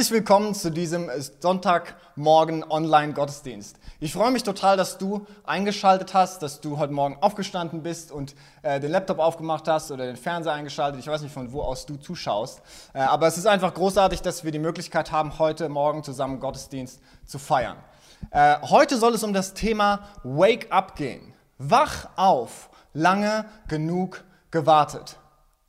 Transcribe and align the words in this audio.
Herzlich 0.00 0.20
willkommen 0.20 0.54
zu 0.54 0.70
diesem 0.70 1.10
Sonntagmorgen 1.40 2.64
Online-Gottesdienst. 2.64 3.76
Ich 4.00 4.14
freue 4.14 4.30
mich 4.30 4.42
total, 4.42 4.78
dass 4.78 4.96
du 4.96 5.26
eingeschaltet 5.44 6.14
hast, 6.14 6.42
dass 6.42 6.62
du 6.62 6.78
heute 6.78 6.94
Morgen 6.94 7.18
aufgestanden 7.20 7.82
bist 7.82 8.10
und 8.10 8.34
äh, 8.62 8.80
den 8.80 8.92
Laptop 8.92 9.18
aufgemacht 9.18 9.68
hast 9.68 9.90
oder 9.90 10.06
den 10.06 10.16
Fernseher 10.16 10.54
eingeschaltet. 10.54 11.00
Ich 11.00 11.06
weiß 11.06 11.20
nicht, 11.20 11.34
von 11.34 11.52
wo 11.52 11.60
aus 11.60 11.84
du 11.84 11.96
zuschaust. 11.96 12.62
Äh, 12.94 13.00
aber 13.00 13.26
es 13.26 13.36
ist 13.36 13.44
einfach 13.46 13.74
großartig, 13.74 14.22
dass 14.22 14.42
wir 14.42 14.52
die 14.52 14.58
Möglichkeit 14.58 15.12
haben, 15.12 15.38
heute 15.38 15.68
Morgen 15.68 16.02
zusammen 16.02 16.40
Gottesdienst 16.40 17.02
zu 17.26 17.38
feiern. 17.38 17.76
Äh, 18.30 18.56
heute 18.62 18.96
soll 18.96 19.12
es 19.12 19.22
um 19.22 19.34
das 19.34 19.52
Thema 19.52 20.08
Wake 20.22 20.72
Up 20.72 20.96
gehen. 20.96 21.34
Wach 21.58 22.08
auf, 22.16 22.70
lange 22.94 23.44
genug 23.68 24.24
gewartet. 24.50 25.19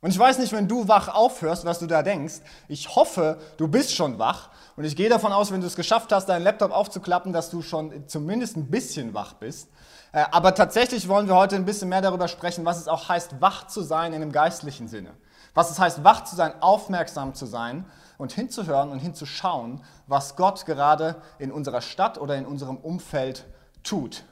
Und 0.02 0.10
ich 0.10 0.18
weiß 0.18 0.38
nicht, 0.38 0.52
wenn 0.52 0.66
du 0.66 0.88
wach 0.88 1.06
aufhörst, 1.06 1.64
was 1.64 1.78
du 1.78 1.86
da 1.86 2.02
denkst. 2.02 2.40
Ich 2.66 2.96
hoffe, 2.96 3.38
du 3.56 3.68
bist 3.68 3.94
schon 3.94 4.18
wach. 4.18 4.50
Und 4.74 4.82
ich 4.82 4.96
gehe 4.96 5.08
davon 5.08 5.32
aus, 5.32 5.52
wenn 5.52 5.60
du 5.60 5.66
es 5.68 5.76
geschafft 5.76 6.12
hast, 6.12 6.28
deinen 6.28 6.42
Laptop 6.42 6.72
aufzuklappen, 6.72 7.32
dass 7.32 7.50
du 7.50 7.62
schon 7.62 8.08
zumindest 8.08 8.56
ein 8.56 8.68
bisschen 8.68 9.14
wach 9.14 9.34
bist. 9.34 9.68
Äh, 10.10 10.24
aber 10.32 10.56
tatsächlich 10.56 11.06
wollen 11.06 11.28
wir 11.28 11.36
heute 11.36 11.54
ein 11.54 11.64
bisschen 11.64 11.88
mehr 11.88 12.00
darüber 12.00 12.26
sprechen, 12.26 12.64
was 12.64 12.78
es 12.78 12.88
auch 12.88 13.08
heißt, 13.08 13.40
wach 13.40 13.68
zu 13.68 13.80
sein 13.80 14.12
in 14.12 14.22
einem 14.22 14.32
geistlichen 14.32 14.88
Sinne. 14.88 15.12
Was 15.54 15.70
es 15.70 15.78
heißt, 15.78 16.02
wach 16.02 16.24
zu 16.24 16.34
sein, 16.34 16.52
aufmerksam 16.60 17.34
zu 17.34 17.46
sein 17.46 17.86
und 18.18 18.32
hinzuhören 18.32 18.90
und 18.90 18.98
hinzuschauen, 18.98 19.84
was 20.08 20.34
Gott 20.34 20.66
gerade 20.66 21.22
in 21.38 21.52
unserer 21.52 21.80
Stadt 21.80 22.18
oder 22.18 22.34
in 22.34 22.46
unserem 22.46 22.76
Umfeld 22.76 23.44
tut. 23.84 24.24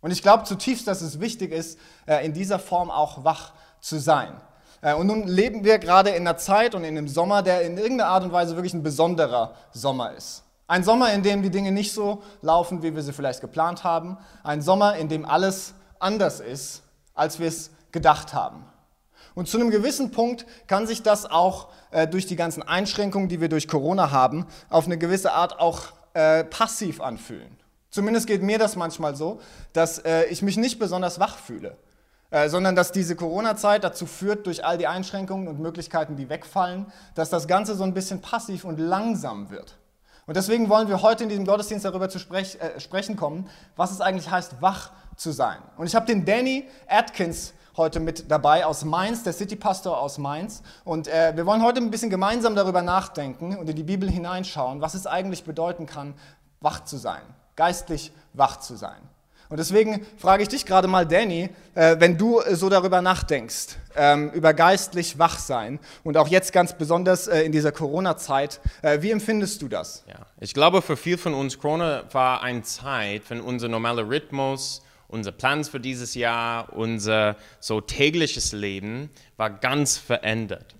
Und 0.00 0.10
ich 0.10 0.22
glaube 0.22 0.42
zutiefst, 0.42 0.88
dass 0.88 1.00
es 1.00 1.20
wichtig 1.20 1.52
ist, 1.52 1.78
äh, 2.06 2.26
in 2.26 2.32
dieser 2.32 2.58
Form 2.58 2.90
auch 2.90 3.22
wach 3.22 3.52
zu 3.80 4.00
sein. 4.00 4.40
Äh, 4.82 4.94
und 4.94 5.06
nun 5.06 5.26
leben 5.26 5.64
wir 5.64 5.78
gerade 5.78 6.10
in 6.10 6.26
einer 6.26 6.36
Zeit 6.36 6.74
und 6.74 6.84
in 6.84 6.98
einem 6.98 7.08
Sommer, 7.08 7.42
der 7.42 7.62
in 7.62 7.78
irgendeiner 7.78 8.10
Art 8.10 8.24
und 8.24 8.32
Weise 8.32 8.56
wirklich 8.56 8.74
ein 8.74 8.82
besonderer 8.82 9.54
Sommer 9.72 10.12
ist. 10.12 10.42
Ein 10.66 10.84
Sommer, 10.84 11.12
in 11.12 11.22
dem 11.22 11.42
die 11.42 11.50
Dinge 11.50 11.72
nicht 11.72 11.92
so 11.92 12.22
laufen, 12.40 12.82
wie 12.82 12.94
wir 12.94 13.02
sie 13.02 13.12
vielleicht 13.12 13.40
geplant 13.40 13.84
haben. 13.84 14.18
Ein 14.42 14.60
Sommer, 14.60 14.96
in 14.96 15.08
dem 15.08 15.24
alles 15.24 15.74
anders 15.98 16.40
ist, 16.40 16.82
als 17.14 17.38
wir 17.38 17.48
es 17.48 17.70
gedacht 17.90 18.34
haben. 18.34 18.64
Und 19.34 19.48
zu 19.48 19.58
einem 19.58 19.70
gewissen 19.70 20.10
Punkt 20.10 20.46
kann 20.66 20.86
sich 20.86 21.02
das 21.02 21.30
auch 21.30 21.68
äh, 21.90 22.06
durch 22.06 22.26
die 22.26 22.36
ganzen 22.36 22.62
Einschränkungen, 22.62 23.28
die 23.28 23.40
wir 23.40 23.48
durch 23.48 23.66
Corona 23.68 24.10
haben, 24.10 24.46
auf 24.68 24.86
eine 24.86 24.98
gewisse 24.98 25.32
Art 25.32 25.58
auch 25.58 25.92
äh, 26.14 26.44
passiv 26.44 27.00
anfühlen. 27.00 27.56
Zumindest 27.90 28.26
geht 28.26 28.42
mir 28.42 28.58
das 28.58 28.76
manchmal 28.76 29.16
so, 29.16 29.40
dass 29.72 29.98
äh, 29.98 30.24
ich 30.24 30.42
mich 30.42 30.56
nicht 30.56 30.78
besonders 30.78 31.20
wach 31.20 31.36
fühle. 31.38 31.76
Äh, 32.32 32.48
sondern 32.48 32.74
dass 32.74 32.92
diese 32.92 33.14
Corona-Zeit 33.14 33.84
dazu 33.84 34.06
führt, 34.06 34.46
durch 34.46 34.64
all 34.64 34.78
die 34.78 34.86
Einschränkungen 34.86 35.48
und 35.48 35.60
Möglichkeiten, 35.60 36.16
die 36.16 36.30
wegfallen, 36.30 36.86
dass 37.14 37.28
das 37.28 37.46
Ganze 37.46 37.74
so 37.74 37.84
ein 37.84 37.92
bisschen 37.92 38.22
passiv 38.22 38.64
und 38.64 38.78
langsam 38.80 39.50
wird. 39.50 39.76
Und 40.26 40.38
deswegen 40.38 40.70
wollen 40.70 40.88
wir 40.88 41.02
heute 41.02 41.24
in 41.24 41.28
diesem 41.28 41.44
Gottesdienst 41.44 41.84
darüber 41.84 42.08
zu 42.08 42.18
sprech, 42.18 42.56
äh, 42.58 42.80
sprechen 42.80 43.16
kommen, 43.16 43.50
was 43.76 43.90
es 43.90 44.00
eigentlich 44.00 44.30
heißt, 44.30 44.62
wach 44.62 44.92
zu 45.14 45.30
sein. 45.30 45.58
Und 45.76 45.86
ich 45.86 45.94
habe 45.94 46.06
den 46.06 46.24
Danny 46.24 46.66
Atkins 46.88 47.52
heute 47.76 48.00
mit 48.00 48.30
dabei 48.30 48.64
aus 48.64 48.82
Mainz, 48.86 49.24
der 49.24 49.34
City 49.34 49.56
Pastor 49.56 50.00
aus 50.00 50.16
Mainz. 50.16 50.62
Und 50.84 51.08
äh, 51.08 51.36
wir 51.36 51.44
wollen 51.44 51.62
heute 51.62 51.82
ein 51.82 51.90
bisschen 51.90 52.08
gemeinsam 52.08 52.54
darüber 52.54 52.80
nachdenken 52.80 53.58
und 53.58 53.68
in 53.68 53.76
die 53.76 53.82
Bibel 53.82 54.10
hineinschauen, 54.10 54.80
was 54.80 54.94
es 54.94 55.06
eigentlich 55.06 55.44
bedeuten 55.44 55.84
kann, 55.84 56.14
wach 56.62 56.82
zu 56.82 56.96
sein, 56.96 57.22
geistlich 57.56 58.10
wach 58.32 58.58
zu 58.58 58.74
sein. 58.74 59.11
Und 59.52 59.58
deswegen 59.58 60.06
frage 60.16 60.42
ich 60.44 60.48
dich 60.48 60.64
gerade 60.64 60.88
mal, 60.88 61.06
Danny, 61.06 61.50
äh, 61.74 61.96
wenn 61.98 62.16
du 62.16 62.40
äh, 62.40 62.56
so 62.56 62.70
darüber 62.70 63.02
nachdenkst, 63.02 63.76
ähm, 63.94 64.30
über 64.30 64.54
geistlich 64.54 65.18
Wachsein 65.18 65.78
und 66.04 66.16
auch 66.16 66.28
jetzt 66.28 66.54
ganz 66.54 66.72
besonders 66.72 67.28
äh, 67.28 67.42
in 67.42 67.52
dieser 67.52 67.70
Corona-Zeit, 67.70 68.62
wie 69.00 69.10
empfindest 69.10 69.60
du 69.60 69.68
das? 69.68 70.04
Ja, 70.08 70.24
ich 70.40 70.54
glaube, 70.54 70.80
für 70.80 70.96
viel 70.96 71.18
von 71.18 71.34
uns 71.34 71.58
Corona 71.58 72.04
war 72.12 72.42
eine 72.42 72.62
Zeit, 72.62 73.24
wenn 73.28 73.42
unser 73.42 73.68
normaler 73.68 74.08
Rhythmus, 74.08 74.80
unser 75.06 75.32
Plan 75.32 75.62
für 75.64 75.80
dieses 75.80 76.14
Jahr, 76.14 76.72
unser 76.72 77.36
so 77.60 77.82
tägliches 77.82 78.52
Leben 78.52 79.10
war 79.36 79.50
ganz 79.50 79.98
verändert. 79.98 80.76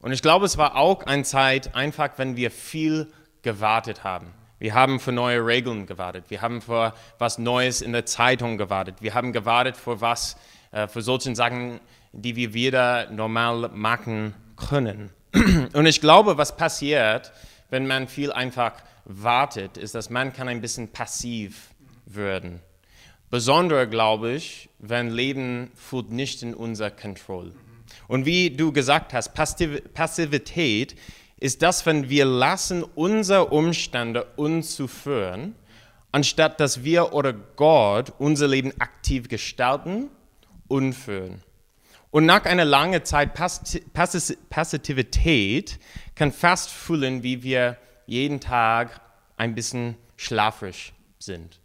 Und 0.00 0.12
ich 0.12 0.22
glaube, 0.22 0.46
es 0.46 0.56
war 0.56 0.76
auch 0.76 1.02
eine 1.02 1.24
Zeit, 1.24 1.74
einfach 1.74 2.12
wenn 2.16 2.36
wir 2.36 2.50
viel 2.50 3.12
gewartet 3.42 4.02
haben. 4.02 4.32
Wir 4.58 4.74
haben 4.74 5.00
für 5.00 5.12
neue 5.12 5.44
Regeln 5.44 5.86
gewartet. 5.86 6.26
Wir 6.28 6.40
haben 6.40 6.60
für 6.60 6.94
was 7.18 7.38
Neues 7.38 7.82
in 7.82 7.92
der 7.92 8.06
Zeitung 8.06 8.56
gewartet. 8.56 8.96
Wir 9.00 9.14
haben 9.14 9.32
gewartet 9.32 9.76
für 9.76 10.00
was, 10.00 10.36
äh, 10.70 10.86
für 10.86 11.02
solche 11.02 11.34
Sachen, 11.34 11.80
die 12.12 12.36
wir 12.36 12.54
wieder 12.54 13.10
normal 13.10 13.70
machen 13.72 14.34
können. 14.56 15.10
Und 15.72 15.86
ich 15.86 16.00
glaube, 16.00 16.38
was 16.38 16.56
passiert, 16.56 17.32
wenn 17.70 17.86
man 17.86 18.06
viel 18.06 18.32
einfach 18.32 18.74
wartet, 19.04 19.76
ist, 19.76 19.94
dass 19.94 20.08
man 20.08 20.32
kann 20.32 20.48
ein 20.48 20.60
bisschen 20.60 20.88
passiv 20.88 21.70
werden. 22.06 22.60
Besonders 23.30 23.90
glaube 23.90 24.32
ich, 24.32 24.70
wenn 24.78 25.10
Leben 25.10 25.72
fühlt 25.74 26.12
nicht 26.12 26.42
in 26.42 26.54
unser 26.54 26.90
Kontrolle. 26.90 27.52
Und 28.06 28.26
wie 28.26 28.50
du 28.50 28.72
gesagt 28.72 29.12
hast, 29.12 29.34
Passivität 29.34 30.94
ist 31.44 31.60
das, 31.60 31.84
wenn 31.84 32.08
wir 32.08 32.24
lassen 32.24 32.82
unsere 32.82 33.48
Umstände 33.48 34.24
uns 34.36 34.74
zu 34.74 34.88
führen, 34.88 35.54
anstatt 36.10 36.58
dass 36.58 36.84
wir 36.84 37.12
oder 37.12 37.34
Gott 37.34 38.14
unser 38.18 38.48
Leben 38.48 38.72
aktiv 38.80 39.28
gestalten 39.28 40.08
und 40.68 40.94
führen. 40.94 41.42
Und 42.10 42.24
nach 42.24 42.46
einer 42.46 42.64
langen 42.64 43.04
Zeit 43.04 43.34
Passivität 44.48 45.78
kann 46.14 46.32
fast 46.32 46.70
fühlen, 46.70 47.22
wie 47.22 47.42
wir 47.42 47.76
jeden 48.06 48.40
Tag 48.40 49.02
ein 49.36 49.54
bisschen 49.54 49.98
schlafrig 50.16 50.94
sind. 51.18 51.60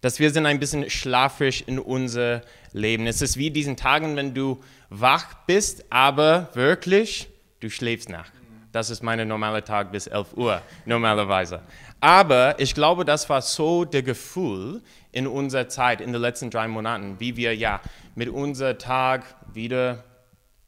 Dass 0.00 0.20
wir 0.20 0.30
sind 0.30 0.46
ein 0.46 0.58
bisschen 0.58 0.88
schlafrig 0.88 1.68
in 1.68 1.78
unser 1.78 2.40
Leben. 2.72 3.06
Es 3.06 3.20
ist 3.20 3.36
wie 3.36 3.50
diesen 3.50 3.76
Tagen, 3.76 4.16
wenn 4.16 4.32
du 4.32 4.62
wach 4.88 5.34
bist, 5.46 5.84
aber 5.90 6.48
wirklich, 6.54 7.28
du 7.60 7.68
schläfst 7.68 8.08
nach. 8.08 8.30
Das 8.72 8.88
ist 8.88 9.02
mein 9.02 9.28
normaler 9.28 9.62
Tag 9.62 9.92
bis 9.92 10.06
11 10.06 10.34
Uhr 10.34 10.62
normalerweise. 10.86 11.60
Aber 12.00 12.58
ich 12.58 12.74
glaube, 12.74 13.04
das 13.04 13.28
war 13.28 13.42
so 13.42 13.84
der 13.84 14.02
Gefühl 14.02 14.82
in 15.12 15.26
unserer 15.26 15.68
Zeit, 15.68 16.00
in 16.00 16.12
den 16.12 16.22
letzten 16.22 16.50
drei 16.50 16.66
Monaten, 16.68 17.20
wie 17.20 17.36
wir 17.36 17.54
ja 17.54 17.80
mit 18.14 18.30
unserem 18.30 18.78
Tag 18.78 19.24
wieder 19.52 20.04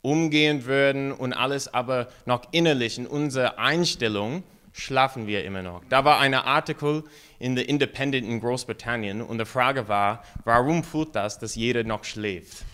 umgehen 0.03 0.66
würden 0.66 1.12
und 1.12 1.32
alles, 1.32 1.72
aber 1.72 2.09
noch 2.26 2.42
innerlich 2.53 2.98
in 2.98 3.06
unserer 3.06 3.59
Einstellung 3.59 4.42
schlafen 4.75 5.26
wir 5.26 5.44
immer 5.44 5.62
noch. 5.62 5.82
Da 5.88 6.04
war 6.04 6.21
ein 6.21 6.34
Artikel 6.34 7.04
in 7.38 7.56
The 7.56 7.62
Independent 7.62 8.26
in 8.26 8.41
Großbritannien 8.41 9.22
und 9.22 9.38
die 9.38 9.47
Frage 9.47 9.88
war, 9.88 10.22
warum 10.44 10.84
fühlt 10.84 11.15
das, 11.15 11.38
dass 11.38 11.54
jeder 11.54 11.84
noch 11.84 12.04
schläft? 12.04 12.65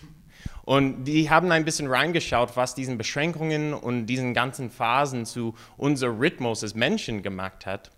Und 0.63 1.05
die 1.05 1.29
haben 1.29 1.51
ein 1.51 1.65
bisschen 1.65 1.87
reingeschaut, 1.87 2.55
was 2.55 2.75
diesen 2.75 2.97
Beschränkungen 2.97 3.73
und 3.73 4.05
diesen 4.05 4.33
ganzen 4.33 4.69
Phasen 4.69 5.25
zu 5.25 5.55
unserem 5.77 6.19
Rhythmus 6.19 6.63
als 6.63 6.75
Menschen 6.75 7.23
gemacht 7.23 7.65
hat. 7.65 7.91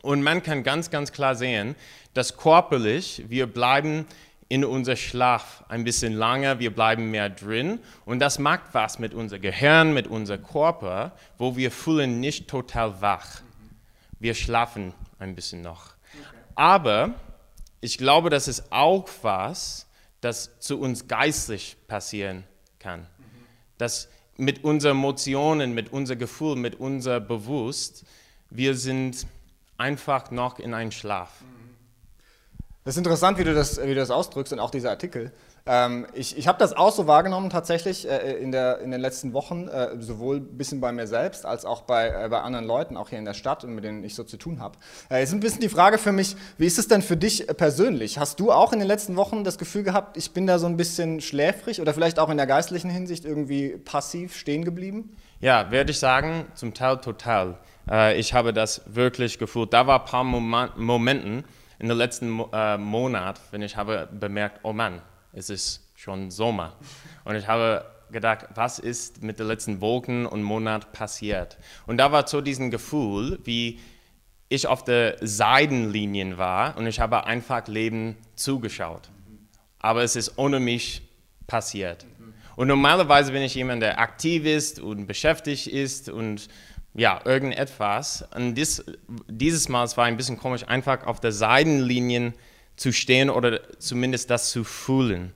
Und 0.00 0.22
man 0.22 0.42
kann 0.42 0.62
ganz, 0.62 0.90
ganz 0.90 1.12
klar 1.12 1.34
sehen, 1.34 1.76
dass 2.14 2.36
körperlich 2.36 3.24
wir 3.28 3.46
bleiben 3.46 4.06
in 4.48 4.64
unser 4.64 4.96
Schlaf 4.96 5.64
ein 5.68 5.84
bisschen 5.84 6.12
länger, 6.12 6.58
wir 6.58 6.74
bleiben 6.74 7.10
mehr 7.10 7.30
drin 7.30 7.78
und 8.04 8.18
das 8.18 8.38
macht 8.38 8.64
was 8.72 8.98
mit 8.98 9.14
unser 9.14 9.38
Gehirn, 9.38 9.94
mit 9.94 10.06
unserem 10.08 10.42
Körper, 10.42 11.12
wo 11.38 11.56
wir 11.56 11.70
fühlen 11.70 12.20
nicht 12.20 12.48
total 12.48 13.00
wach. 13.00 13.40
Wir 14.18 14.34
schlafen 14.34 14.92
ein 15.18 15.34
bisschen 15.34 15.62
noch. 15.62 15.94
Aber 16.54 17.14
ich 17.80 17.96
glaube, 17.96 18.28
das 18.28 18.46
ist 18.46 18.70
auch 18.70 19.08
was, 19.22 19.86
das 20.22 20.58
zu 20.60 20.80
uns 20.80 21.08
geistlich 21.08 21.76
passieren 21.88 22.44
kann. 22.78 23.06
Dass 23.76 24.08
mit 24.38 24.64
unseren 24.64 24.92
Emotionen, 24.92 25.74
mit 25.74 25.92
unserem 25.92 26.18
Gefühl, 26.18 26.56
mit 26.56 26.76
unserem 26.76 27.26
Bewusst, 27.26 28.04
wir 28.48 28.74
sind 28.76 29.26
einfach 29.76 30.30
noch 30.30 30.58
in 30.58 30.72
einem 30.72 30.92
Schlaf. 30.92 31.30
Das 32.84 32.94
ist 32.94 32.98
interessant, 32.98 33.38
wie 33.38 33.44
du 33.44 33.52
das, 33.52 33.80
wie 33.82 33.88
du 33.88 33.94
das 33.94 34.10
ausdrückst 34.10 34.52
und 34.52 34.60
auch 34.60 34.70
dieser 34.70 34.90
Artikel. 34.90 35.32
Ähm, 35.64 36.06
ich 36.12 36.36
ich 36.36 36.48
habe 36.48 36.58
das 36.58 36.72
auch 36.72 36.90
so 36.90 37.06
wahrgenommen 37.06 37.48
tatsächlich 37.48 38.08
äh, 38.08 38.32
in, 38.32 38.50
der, 38.50 38.80
in 38.80 38.90
den 38.90 39.00
letzten 39.00 39.32
Wochen, 39.32 39.68
äh, 39.68 39.90
sowohl 40.00 40.38
ein 40.38 40.56
bisschen 40.58 40.80
bei 40.80 40.90
mir 40.90 41.06
selbst 41.06 41.46
als 41.46 41.64
auch 41.64 41.82
bei, 41.82 42.08
äh, 42.08 42.28
bei 42.28 42.40
anderen 42.40 42.66
Leuten, 42.66 42.96
auch 42.96 43.10
hier 43.10 43.18
in 43.18 43.24
der 43.24 43.34
Stadt 43.34 43.62
mit 43.64 43.84
denen 43.84 44.02
ich 44.02 44.16
so 44.16 44.24
zu 44.24 44.36
tun 44.36 44.58
habe. 44.58 44.76
Äh, 45.08 45.20
jetzt 45.20 45.32
ein 45.32 45.40
bisschen 45.40 45.60
die 45.60 45.68
Frage 45.68 45.98
für 45.98 46.10
mich, 46.10 46.36
wie 46.58 46.66
ist 46.66 46.78
es 46.78 46.88
denn 46.88 47.00
für 47.00 47.16
dich 47.16 47.48
äh, 47.48 47.54
persönlich? 47.54 48.18
Hast 48.18 48.40
du 48.40 48.50
auch 48.50 48.72
in 48.72 48.80
den 48.80 48.88
letzten 48.88 49.14
Wochen 49.14 49.44
das 49.44 49.56
Gefühl 49.56 49.84
gehabt, 49.84 50.16
ich 50.16 50.32
bin 50.32 50.48
da 50.48 50.58
so 50.58 50.66
ein 50.66 50.76
bisschen 50.76 51.20
schläfrig 51.20 51.80
oder 51.80 51.94
vielleicht 51.94 52.18
auch 52.18 52.28
in 52.28 52.38
der 52.38 52.46
geistlichen 52.46 52.90
Hinsicht 52.90 53.24
irgendwie 53.24 53.76
passiv 53.76 54.36
stehen 54.36 54.64
geblieben? 54.64 55.16
Ja, 55.38 55.70
werde 55.70 55.92
ich 55.92 55.98
sagen, 56.00 56.46
zum 56.54 56.74
Teil 56.74 56.98
total. 56.98 57.58
Äh, 57.88 58.18
ich 58.18 58.34
habe 58.34 58.52
das 58.52 58.82
wirklich 58.86 59.38
gefühlt. 59.38 59.72
Da 59.72 59.86
war 59.86 60.00
ein 60.00 60.06
paar 60.06 60.24
Mom 60.24 60.70
Momenten 60.76 61.44
in 61.78 61.88
den 61.88 61.96
letzten 61.96 62.30
Mo 62.30 62.48
Monat, 62.78 63.40
wenn 63.50 63.62
ich 63.62 63.76
habe 63.76 64.08
bemerkt, 64.12 64.60
oh 64.62 64.72
Mann, 64.72 65.02
es 65.32 65.50
ist 65.50 65.90
schon 65.94 66.30
Sommer. 66.30 66.76
Und 67.24 67.36
ich 67.36 67.46
habe 67.46 67.84
gedacht, 68.10 68.46
was 68.54 68.78
ist 68.78 69.22
mit 69.22 69.38
den 69.38 69.46
letzten 69.46 69.80
Wochen 69.80 70.26
und 70.26 70.42
Monaten 70.42 70.92
passiert? 70.92 71.58
Und 71.86 71.96
da 71.96 72.12
war 72.12 72.26
so 72.26 72.40
diesen 72.40 72.70
Gefühl, 72.70 73.38
wie 73.44 73.80
ich 74.48 74.66
auf 74.66 74.84
der 74.84 75.16
Seitenlinien 75.20 76.36
war 76.36 76.76
und 76.76 76.86
ich 76.86 77.00
habe 77.00 77.24
einfach 77.24 77.66
Leben 77.68 78.16
zugeschaut. 78.36 79.08
Aber 79.78 80.02
es 80.02 80.14
ist 80.14 80.36
ohne 80.36 80.60
mich 80.60 81.02
passiert. 81.46 82.06
Und 82.54 82.68
normalerweise 82.68 83.32
bin 83.32 83.42
ich 83.42 83.54
jemand, 83.54 83.82
der 83.82 83.98
aktiv 83.98 84.44
ist 84.44 84.78
und 84.78 85.06
beschäftigt 85.06 85.66
ist 85.66 86.10
und 86.10 86.48
ja, 86.94 87.20
irgendetwas. 87.24 88.24
Und 88.34 88.54
dies, 88.54 88.84
dieses 89.26 89.70
Mal 89.70 89.84
es 89.84 89.96
war 89.96 90.04
ein 90.04 90.18
bisschen 90.18 90.38
komisch, 90.38 90.64
einfach 90.68 91.06
auf 91.06 91.20
der 91.20 91.32
Seitenlinien 91.32 92.34
zu 92.76 92.92
stehen 92.92 93.30
oder 93.30 93.60
zumindest 93.78 94.30
das 94.30 94.50
zu 94.50 94.64
fühlen. 94.64 95.32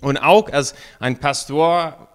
Und 0.00 0.18
auch 0.18 0.50
als 0.50 0.74
ein 1.00 1.18
Pastor, 1.18 2.08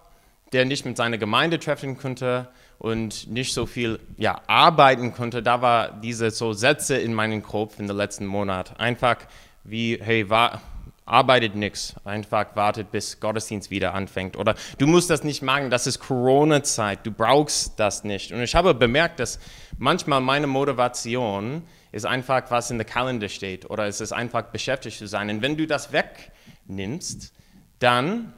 der 0.52 0.64
nicht 0.64 0.84
mit 0.84 0.96
seiner 0.96 1.18
Gemeinde 1.18 1.58
treffen 1.58 1.96
konnte 1.96 2.48
und 2.78 3.28
nicht 3.28 3.52
so 3.52 3.66
viel 3.66 3.98
ja, 4.16 4.40
arbeiten 4.46 5.12
konnte, 5.12 5.42
da 5.42 5.60
war 5.60 5.90
diese 6.00 6.30
so 6.30 6.52
Sätze 6.52 6.96
in 6.96 7.14
meinem 7.14 7.42
Kopf 7.42 7.78
in 7.78 7.86
den 7.86 7.96
letzten 7.96 8.26
Monaten. 8.26 8.76
Einfach 8.76 9.16
wie, 9.64 9.98
hey, 10.00 10.30
war, 10.30 10.60
arbeitet 11.04 11.56
nichts, 11.56 11.94
einfach 12.04 12.54
wartet, 12.54 12.92
bis 12.92 13.20
Gottesdienst 13.20 13.70
wieder 13.70 13.94
anfängt. 13.94 14.36
Oder 14.36 14.54
du 14.78 14.86
musst 14.86 15.10
das 15.10 15.24
nicht 15.24 15.42
machen, 15.42 15.70
das 15.70 15.86
ist 15.86 15.98
Corona-Zeit, 15.98 17.00
du 17.04 17.10
brauchst 17.10 17.78
das 17.78 18.04
nicht. 18.04 18.32
Und 18.32 18.40
ich 18.40 18.54
habe 18.54 18.72
bemerkt, 18.74 19.20
dass 19.20 19.40
manchmal 19.78 20.20
meine 20.20 20.46
Motivation 20.46 21.62
ist 21.92 22.06
einfach, 22.06 22.50
was 22.50 22.70
in 22.70 22.78
der 22.78 22.86
Kalender 22.86 23.28
steht 23.28 23.68
oder 23.68 23.86
es 23.86 24.00
ist 24.00 24.12
einfach 24.12 24.42
beschäftigt 24.44 24.98
zu 24.98 25.06
sein. 25.06 25.30
Und 25.30 25.42
wenn 25.42 25.56
du 25.56 25.66
das 25.66 25.92
wegnimmst, 25.92 27.32
dann 27.78 28.32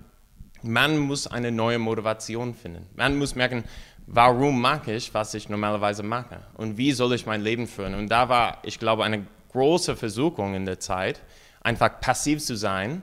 man 0.62 0.98
muss 0.98 1.26
eine 1.26 1.50
neue 1.50 1.78
Motivation 1.78 2.54
finden. 2.54 2.88
Man 2.94 3.16
muss 3.16 3.34
merken, 3.34 3.64
warum 4.06 4.60
mache 4.60 4.92
ich, 4.92 5.12
was 5.12 5.34
ich 5.34 5.48
normalerweise 5.48 6.02
mache 6.02 6.40
und 6.54 6.76
wie 6.76 6.92
soll 6.92 7.12
ich 7.14 7.26
mein 7.26 7.40
Leben 7.40 7.66
führen. 7.66 7.94
Und 7.94 8.08
da 8.08 8.28
war, 8.28 8.58
ich 8.62 8.78
glaube, 8.78 9.04
eine 9.04 9.26
große 9.50 9.96
Versuchung 9.96 10.54
in 10.54 10.64
der 10.64 10.80
Zeit, 10.80 11.20
einfach 11.60 12.00
passiv 12.00 12.44
zu 12.44 12.56
sein 12.56 13.02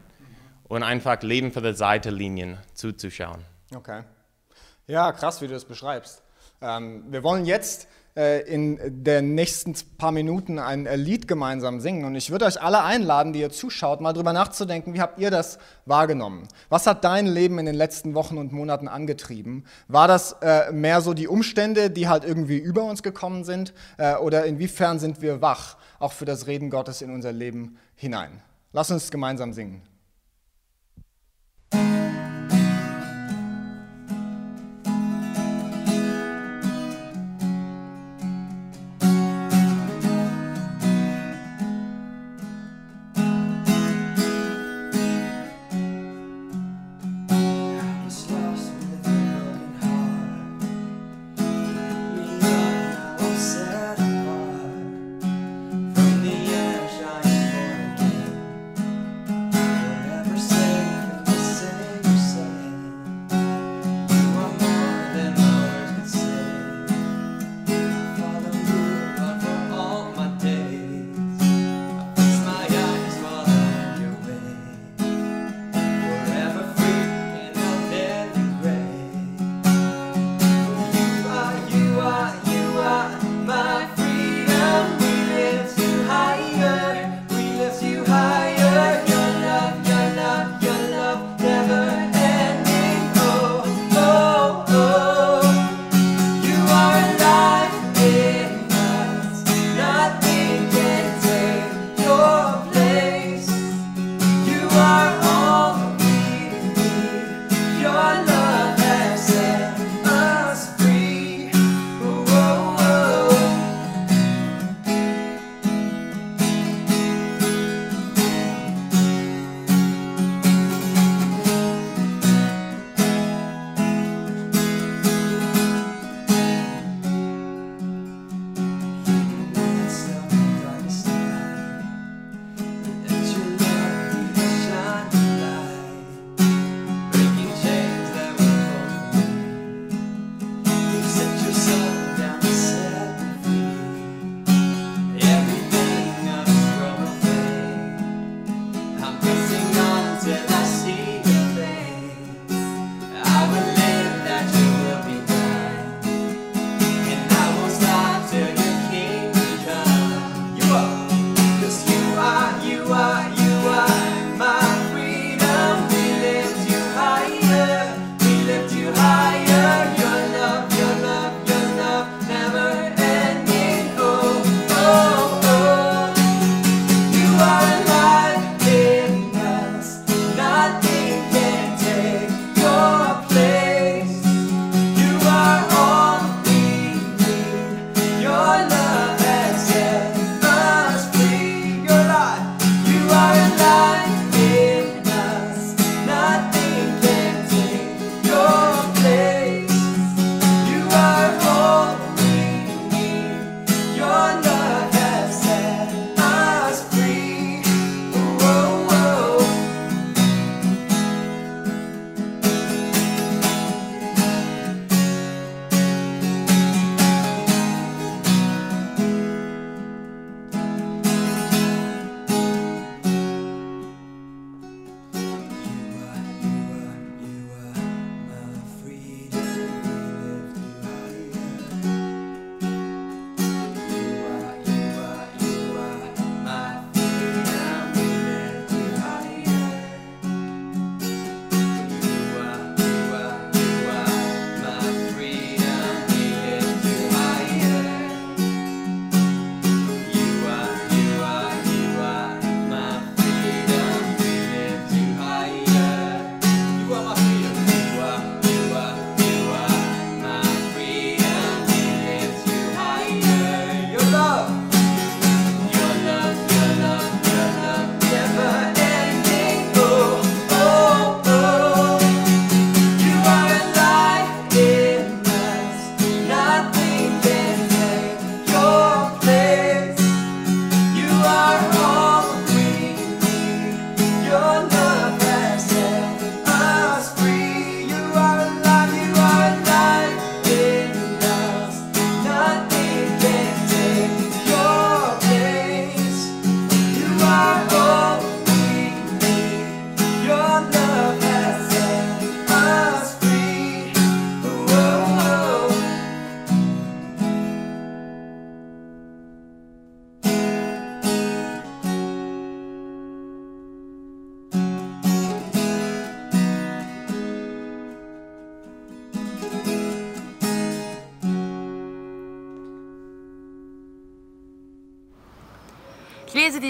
und 0.68 0.84
einfach 0.84 1.22
Leben 1.22 1.52
für 1.52 1.62
die 1.62 1.74
Seitenlinien 1.74 2.58
zuzuschauen. 2.74 3.44
Okay. 3.76 4.04
Ja, 4.88 5.12
krass, 5.12 5.42
wie 5.42 5.48
du 5.48 5.54
das 5.54 5.66
beschreibst. 5.66 6.24
Ähm, 6.62 7.04
wir 7.10 7.24
wollen 7.24 7.46
jetzt 7.46 7.88
in 8.42 9.04
den 9.04 9.36
nächsten 9.36 9.74
paar 9.98 10.12
Minuten 10.12 10.60
ein 10.60 10.86
äh, 10.86 10.96
Lied 10.96 11.28
gemeinsam 11.28 11.80
singen. 11.80 12.06
Und 12.06 12.16
ich 12.16 12.32
würde 12.32 12.46
euch 12.46 12.62
alle 12.62 12.84
einladen, 12.84 13.34
die 13.34 13.40
ihr 13.40 13.50
zuschaut, 13.50 14.02
mal 14.02 14.14
drüber 14.14 14.34
nachzudenken, 14.34 14.94
wie 14.94 15.02
habt 15.02 15.20
ihr 15.20 15.32
das 15.32 15.58
wahrgenommen? 15.86 16.48
Was 16.70 16.88
hat 16.88 17.04
dein 17.04 17.28
Leben 17.28 17.60
in 17.60 17.66
den 17.66 17.76
letzten 17.76 18.16
Wochen 18.16 18.38
und 18.38 18.52
Monaten 18.52 18.88
angetrieben? 18.88 19.66
War 19.88 20.08
das 20.08 20.36
äh, 20.42 20.72
mehr 20.72 21.02
so 21.02 21.14
die 21.14 21.28
Umstände, 21.28 21.90
die 21.90 22.08
halt 22.08 22.24
irgendwie 22.26 22.58
über 22.58 22.84
uns 22.84 23.04
gekommen 23.04 23.44
sind? 23.44 23.74
Äh, 23.98 24.16
oder 24.16 24.46
inwiefern 24.46 25.00
sind 25.00 25.22
wir 25.22 25.42
wach, 25.42 25.78
auch 26.00 26.12
für 26.12 26.26
das 26.26 26.48
Reden 26.48 26.70
Gottes 26.70 27.02
in 27.02 27.12
unser 27.12 27.32
Leben 27.32 27.78
hinein? 27.96 28.42
Lass 28.74 28.92
uns 28.92 29.10
gemeinsam 29.12 29.54
singen. 29.54 29.82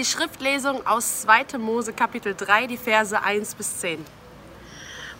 Die 0.00 0.06
Schriftlesung 0.06 0.86
aus 0.86 1.20
2. 1.20 1.58
Mose 1.58 1.92
Kapitel 1.92 2.34
3, 2.34 2.68
die 2.68 2.78
Verse 2.78 3.20
1 3.22 3.54
bis 3.54 3.80
10. 3.80 4.02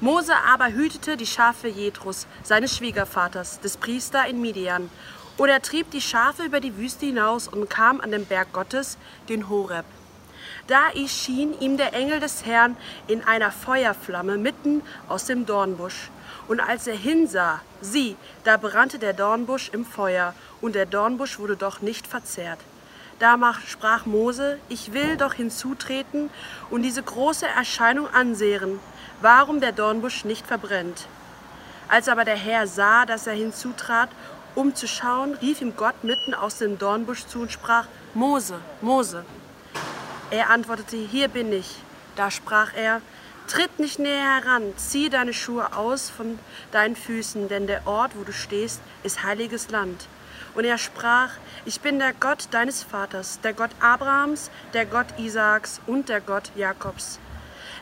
Mose 0.01 0.33
aber 0.51 0.73
hütete 0.73 1.19
die 1.19 1.27
Schafe 1.27 1.69
Jethros, 1.69 2.27
seines 2.43 2.79
Schwiegervaters, 2.79 3.61
des 3.61 3.77
Priester 3.77 4.27
in 4.27 4.41
Midian. 4.41 4.89
Und 5.37 5.51
er 5.51 5.61
trieb 5.61 5.91
die 5.91 6.01
Schafe 6.01 6.45
über 6.45 6.61
die 6.61 6.79
Wüste 6.79 7.05
hinaus 7.05 7.47
und 7.47 7.69
kam 7.69 8.01
an 8.01 8.11
den 8.11 8.25
Berg 8.25 8.55
Gottes, 8.55 8.97
den 9.29 9.51
Horeb. 9.51 9.85
Da 10.67 10.89
erschien 10.99 11.61
ihm 11.61 11.77
der 11.77 11.93
Engel 11.93 12.19
des 12.19 12.47
Herrn 12.47 12.75
in 13.07 13.23
einer 13.23 13.53
Feuerflamme 13.53 14.39
mitten 14.39 14.81
aus 15.11 15.27
dem 15.27 15.45
Dornbusch. 15.45 16.09
Und 16.49 16.61
als 16.61 16.87
er 16.87 16.97
hinsah, 16.97 17.61
sieh, 17.83 18.17
da 18.45 18.57
brannte 18.57 18.99
der 18.99 19.13
Dornbusch 19.13 19.69
im 19.75 19.85
Feuer, 19.85 20.33
und 20.63 20.75
der 20.75 20.87
Dornbusch 20.87 21.39
wurde 21.39 21.59
doch 21.59 21.83
nicht 21.83 22.07
verzehrt. 22.07 22.61
Da 23.21 23.39
sprach 23.69 24.07
Mose, 24.07 24.59
ich 24.71 24.95
will 24.95 25.19
doch 25.19 25.35
hinzutreten 25.35 26.31
und 26.71 26.81
diese 26.81 27.03
große 27.03 27.47
Erscheinung 27.47 28.09
ansehen, 28.15 28.81
warum 29.21 29.61
der 29.61 29.73
Dornbusch 29.73 30.25
nicht 30.25 30.47
verbrennt. 30.47 31.07
Als 31.87 32.09
aber 32.09 32.25
der 32.25 32.37
Herr 32.37 32.67
sah, 32.67 33.05
dass 33.05 33.27
er 33.27 33.35
hinzutrat, 33.35 34.09
um 34.55 34.75
zu 34.75 34.89
schauen, 34.89 35.35
rief 35.35 35.61
ihm 35.61 35.77
Gott 35.77 36.03
mitten 36.03 36.33
aus 36.33 36.57
dem 36.57 36.79
Dornbusch 36.79 37.27
zu 37.27 37.41
und 37.41 37.53
sprach, 37.53 37.87
Mose, 38.15 38.59
Mose. 38.81 39.27
Er 40.31 40.49
antwortete, 40.49 40.97
hier 40.97 41.29
bin 41.29 41.53
ich. 41.53 41.77
Da 42.17 42.31
sprach 42.31 42.73
er, 42.75 43.03
tritt 43.49 43.79
nicht 43.79 43.99
näher 43.99 44.41
heran, 44.41 44.63
zieh 44.77 45.11
deine 45.11 45.35
Schuhe 45.35 45.77
aus 45.77 46.09
von 46.09 46.39
deinen 46.73 46.97
Füßen, 46.97 47.51
denn 47.51 47.67
der 47.67 47.87
Ort, 47.87 48.13
wo 48.15 48.25
du 48.25 48.33
stehst, 48.33 48.81
ist 49.03 49.23
heiliges 49.23 49.69
Land. 49.69 50.07
Und 50.55 50.65
er 50.65 50.79
sprach, 50.79 51.31
ich 51.65 51.81
bin 51.81 51.99
der 51.99 52.13
Gott 52.13 52.49
deines 52.51 52.83
Vaters, 52.83 53.41
der 53.41 53.53
Gott 53.53 53.71
Abrahams, 53.81 54.51
der 54.73 54.87
Gott 54.87 55.07
Isaaks 55.19 55.81
und 55.87 56.09
der 56.09 56.21
Gott 56.21 56.51
Jakobs. 56.57 57.19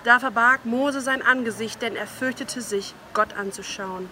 Da 0.05 0.21
verbarg 0.21 0.65
Mose 0.65 1.01
sein 1.01 1.23
Angesicht, 1.23 1.83
denn 1.83 1.97
er 1.97 2.07
fürchtete 2.07 2.61
sich, 2.61 2.95
Gott 3.15 3.37
anzuschauen. 3.37 4.09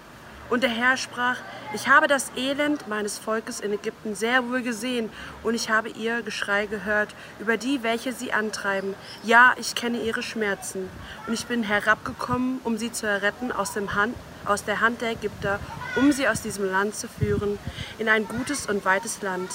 Und 0.48 0.62
der 0.62 0.70
Herr 0.70 0.96
sprach, 0.96 1.38
ich 1.74 1.88
habe 1.88 2.06
das 2.06 2.30
Elend 2.36 2.86
meines 2.86 3.18
Volkes 3.18 3.58
in 3.58 3.72
Ägypten 3.72 4.14
sehr 4.14 4.48
wohl 4.48 4.62
gesehen, 4.62 5.10
und 5.42 5.54
ich 5.54 5.70
habe 5.70 5.88
ihr 5.88 6.22
Geschrei 6.22 6.66
gehört 6.66 7.14
über 7.40 7.56
die, 7.56 7.82
welche 7.82 8.12
sie 8.12 8.32
antreiben. 8.32 8.94
Ja, 9.24 9.54
ich 9.58 9.74
kenne 9.74 9.98
ihre 9.98 10.22
Schmerzen. 10.22 10.88
Und 11.26 11.34
ich 11.34 11.46
bin 11.46 11.64
herabgekommen, 11.64 12.60
um 12.62 12.78
sie 12.78 12.92
zu 12.92 13.06
erretten 13.06 13.50
aus, 13.50 13.72
dem 13.72 13.94
Hand, 13.94 14.14
aus 14.46 14.64
der 14.64 14.80
Hand 14.80 15.00
der 15.00 15.12
Ägypter, 15.12 15.60
um 15.96 16.12
sie 16.12 16.28
aus 16.28 16.42
diesem 16.42 16.70
Land 16.70 16.94
zu 16.94 17.08
führen, 17.08 17.58
in 17.98 18.08
ein 18.08 18.26
gutes 18.26 18.66
und 18.66 18.84
weites 18.84 19.22
Land, 19.22 19.50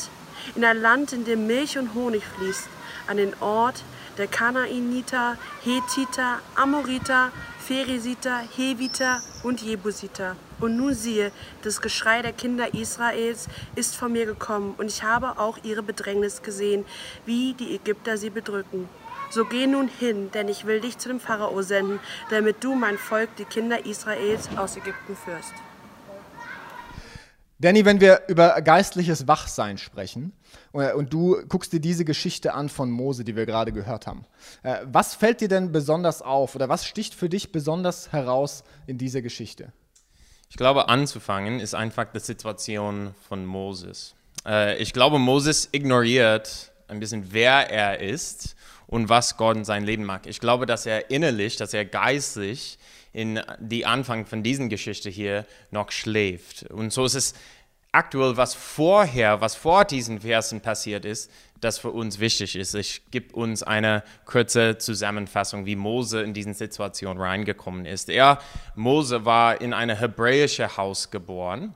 in 0.56 0.66
ein 0.66 0.82
Land, 0.82 1.14
in 1.14 1.26
dem 1.26 1.48
Milch 1.48 1.78
und 1.78 1.94
Honig 1.94 2.24
fließt, 2.24 2.68
an 3.08 3.18
den 3.18 3.34
Ort 3.42 3.84
der 4.18 4.28
Kanaaniter, 4.28 5.38
Hethiter, 5.64 6.40
Amoriter, 6.56 7.32
Pheresiter, 7.60 8.42
Heviter 8.56 9.22
und 9.44 9.62
Jebusiter. 9.62 10.36
Und 10.60 10.78
nun 10.78 10.94
siehe, 10.94 11.32
das 11.64 11.82
Geschrei 11.82 12.22
der 12.22 12.34
Kinder 12.34 12.74
Israels 12.74 13.48
ist 13.76 13.96
von 13.96 14.12
mir 14.12 14.26
gekommen, 14.26 14.76
und 14.78 14.88
ich 14.88 15.04
habe 15.04 15.40
auch 15.40 15.58
ihre 15.64 15.82
Bedrängnis 15.82 16.42
gesehen, 16.42 16.86
wie 17.26 17.54
die 17.54 17.76
Ägypter 17.76 18.18
sie 18.18 18.30
bedrücken. 18.30 18.90
So 19.32 19.46
geh 19.46 19.66
nun 19.66 19.88
hin, 19.88 20.30
denn 20.34 20.50
ich 20.50 20.66
will 20.66 20.82
dich 20.82 20.98
zu 20.98 21.08
dem 21.08 21.22
Pharao 21.22 21.62
senden, 21.62 22.02
damit 22.30 22.62
du 22.66 22.76
mein 22.76 22.98
Volk, 22.98 23.34
die 23.38 23.46
Kinder 23.46 23.86
Israels, 23.86 24.50
aus 24.58 24.76
Ägypten 24.76 25.16
führst. 25.16 25.54
Danny, 27.58 27.86
wenn 27.86 28.02
wir 28.02 28.24
über 28.28 28.60
geistliches 28.62 29.28
Wachsein 29.28 29.78
sprechen 29.78 30.34
äh, 30.74 30.92
und 30.94 31.14
du 31.14 31.38
guckst 31.48 31.72
dir 31.72 31.80
diese 31.80 32.04
Geschichte 32.04 32.54
an 32.54 32.68
von 32.68 32.92
Mose, 32.92 33.24
die 33.24 33.36
wir 33.38 33.46
gerade 33.46 33.72
gehört 33.72 34.06
haben, 34.06 34.26
äh, 34.64 34.80
was 34.84 35.16
fällt 35.16 35.40
dir 35.40 35.48
denn 35.48 35.72
besonders 35.72 36.22
auf 36.22 36.56
oder 36.56 36.68
was 36.68 36.86
sticht 36.86 37.14
für 37.14 37.30
dich 37.30 37.54
besonders 37.54 38.12
heraus 38.12 38.64
in 38.86 38.98
dieser 38.98 39.22
Geschichte? 39.22 39.72
Ich 40.50 40.58
glaube, 40.58 40.90
anzufangen 40.90 41.62
ist 41.62 41.74
einfach 41.74 42.12
die 42.12 42.20
Situation 42.20 43.16
von 43.30 43.46
Moses. 43.46 44.16
Äh, 44.46 44.78
ich 44.82 44.92
glaube, 44.92 45.20
Moses 45.20 45.70
ignoriert 45.72 46.74
ein 46.90 47.00
bisschen, 47.00 47.32
wer 47.32 47.70
er 47.70 48.00
ist 48.00 48.56
und 48.92 49.10
was 49.10 49.38
Gott 49.38 49.58
in 49.58 49.66
seinem 49.66 49.86
Leben 49.86 50.04
macht. 50.04 50.28
Ich 50.28 50.40
glaube, 50.40 50.68
dass 50.68 50.86
er 50.86 51.10
innerlich, 51.10 51.56
dass 51.56 51.74
er 51.74 51.86
geistlich 51.86 52.78
in 53.14 53.40
die 53.60 53.86
Anfang 53.86 54.26
von 54.26 54.44
diesen 54.44 54.70
Geschichte 54.70 55.10
hier 55.10 55.46
noch 55.72 55.92
schläft. 55.92 56.64
Und 56.64 56.94
so 56.94 57.06
ist 57.06 57.16
es 57.16 57.34
aktuell, 57.94 58.38
was 58.38 58.54
vorher, 58.54 59.42
was 59.42 59.56
vor 59.56 59.86
diesen 59.86 60.22
Versen 60.22 60.60
passiert 60.60 61.06
ist, 61.06 61.32
das 61.62 61.80
für 61.80 61.92
uns 61.92 62.20
wichtig 62.20 62.56
ist. 62.56 62.74
Ich 62.76 63.02
gebe 63.12 63.34
uns 63.34 63.64
eine 63.64 64.04
kurze 64.26 64.78
Zusammenfassung, 64.78 65.66
wie 65.66 65.78
Mose 65.78 66.22
in 66.22 66.34
diesen 66.34 66.54
Situation 66.54 67.18
reingekommen 67.18 67.86
ist. 67.86 68.10
Er, 68.10 68.40
Mose, 68.76 69.24
war 69.24 69.62
in 69.62 69.74
einem 69.74 69.98
hebräischen 69.98 70.76
Haus 70.76 71.12
geboren 71.12 71.76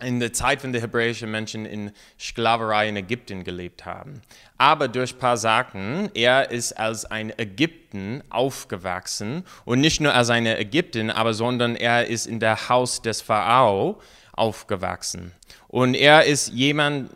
in 0.00 0.20
der 0.20 0.32
Zeit, 0.32 0.62
wenn 0.62 0.72
die 0.72 0.80
hebräischen 0.80 1.30
Menschen 1.30 1.66
in 1.66 1.92
Sklaverei 2.18 2.88
in 2.88 2.96
Ägypten 2.96 3.44
gelebt 3.44 3.84
haben. 3.84 4.22
Aber 4.58 4.88
durch 4.88 5.14
Sagen, 5.34 6.10
er 6.14 6.50
ist 6.50 6.72
als 6.72 7.04
ein 7.04 7.32
Ägypten 7.38 8.22
aufgewachsen 8.30 9.44
und 9.64 9.80
nicht 9.80 10.00
nur 10.00 10.14
als 10.14 10.30
ein 10.30 10.46
Ägypten, 10.46 11.10
aber 11.10 11.34
sondern 11.34 11.76
er 11.76 12.06
ist 12.06 12.26
in 12.26 12.40
der 12.40 12.68
Haus 12.68 13.02
des 13.02 13.22
Pharao 13.22 14.00
aufgewachsen. 14.32 15.32
Und 15.68 15.94
er 15.94 16.24
ist 16.24 16.52
jemand, 16.52 17.10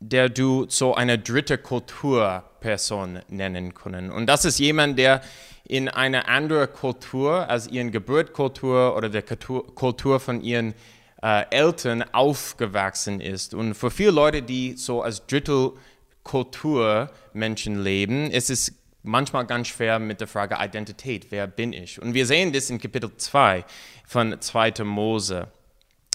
der 0.00 0.28
du 0.28 0.66
so 0.68 0.94
eine 0.94 1.18
dritte 1.18 1.58
Kulturperson 1.58 3.20
nennen 3.28 3.74
können. 3.74 4.10
Und 4.10 4.26
das 4.26 4.44
ist 4.44 4.58
jemand, 4.58 4.98
der 4.98 5.22
in 5.68 5.88
einer 5.88 6.28
anderen 6.28 6.72
Kultur 6.72 7.48
als 7.48 7.66
ihren 7.68 7.90
Geburtskultur 7.90 8.96
oder 8.96 9.08
der 9.08 9.22
Kultur 9.22 10.20
von 10.20 10.40
ihren 10.40 10.74
äh, 11.22 11.44
Eltern 11.50 12.02
aufgewachsen 12.12 13.20
ist. 13.20 13.54
Und 13.54 13.74
für 13.74 13.90
viele 13.90 14.10
Leute, 14.10 14.42
die 14.42 14.76
so 14.76 15.02
als 15.02 15.26
Drittelkultur 15.26 17.10
Menschen 17.32 17.82
leben, 17.82 18.30
ist 18.30 18.50
es 18.50 18.74
manchmal 19.02 19.46
ganz 19.46 19.68
schwer 19.68 19.98
mit 19.98 20.20
der 20.20 20.28
Frage 20.28 20.56
Identität, 20.60 21.28
wer 21.30 21.46
bin 21.46 21.72
ich? 21.72 22.00
Und 22.00 22.14
wir 22.14 22.26
sehen 22.26 22.52
das 22.52 22.70
in 22.70 22.80
Kapitel 22.80 23.16
2 23.16 23.64
von 24.06 24.40
2. 24.40 24.84
Mose. 24.84 25.48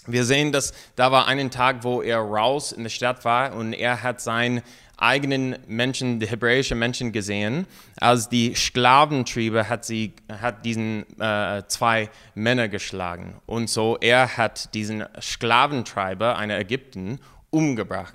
Wir 0.06 0.24
sehen, 0.24 0.52
dass 0.52 0.72
da 0.96 1.12
war 1.12 1.26
einen 1.26 1.50
Tag, 1.50 1.84
wo 1.84 2.02
er 2.02 2.18
raus 2.18 2.72
in 2.72 2.82
der 2.82 2.90
Stadt 2.90 3.24
war 3.24 3.54
und 3.54 3.72
er 3.72 4.02
hat 4.02 4.20
seinen 4.20 4.62
eigenen 5.02 5.56
Menschen, 5.66 6.20
die 6.20 6.26
hebräischen 6.26 6.78
Menschen 6.78 7.12
gesehen. 7.12 7.66
Als 8.00 8.28
die 8.28 8.54
Sklaventriebe 8.54 9.68
hat 9.68 9.84
sie 9.84 10.14
hat 10.28 10.64
diesen 10.64 11.04
äh, 11.20 11.62
zwei 11.66 12.08
Männer 12.34 12.68
geschlagen 12.68 13.34
und 13.46 13.68
so 13.68 13.98
er 14.00 14.36
hat 14.36 14.74
diesen 14.74 15.04
Sklaventreiber 15.20 16.36
einer 16.36 16.58
Ägypten 16.58 17.18
umgebracht. 17.50 18.14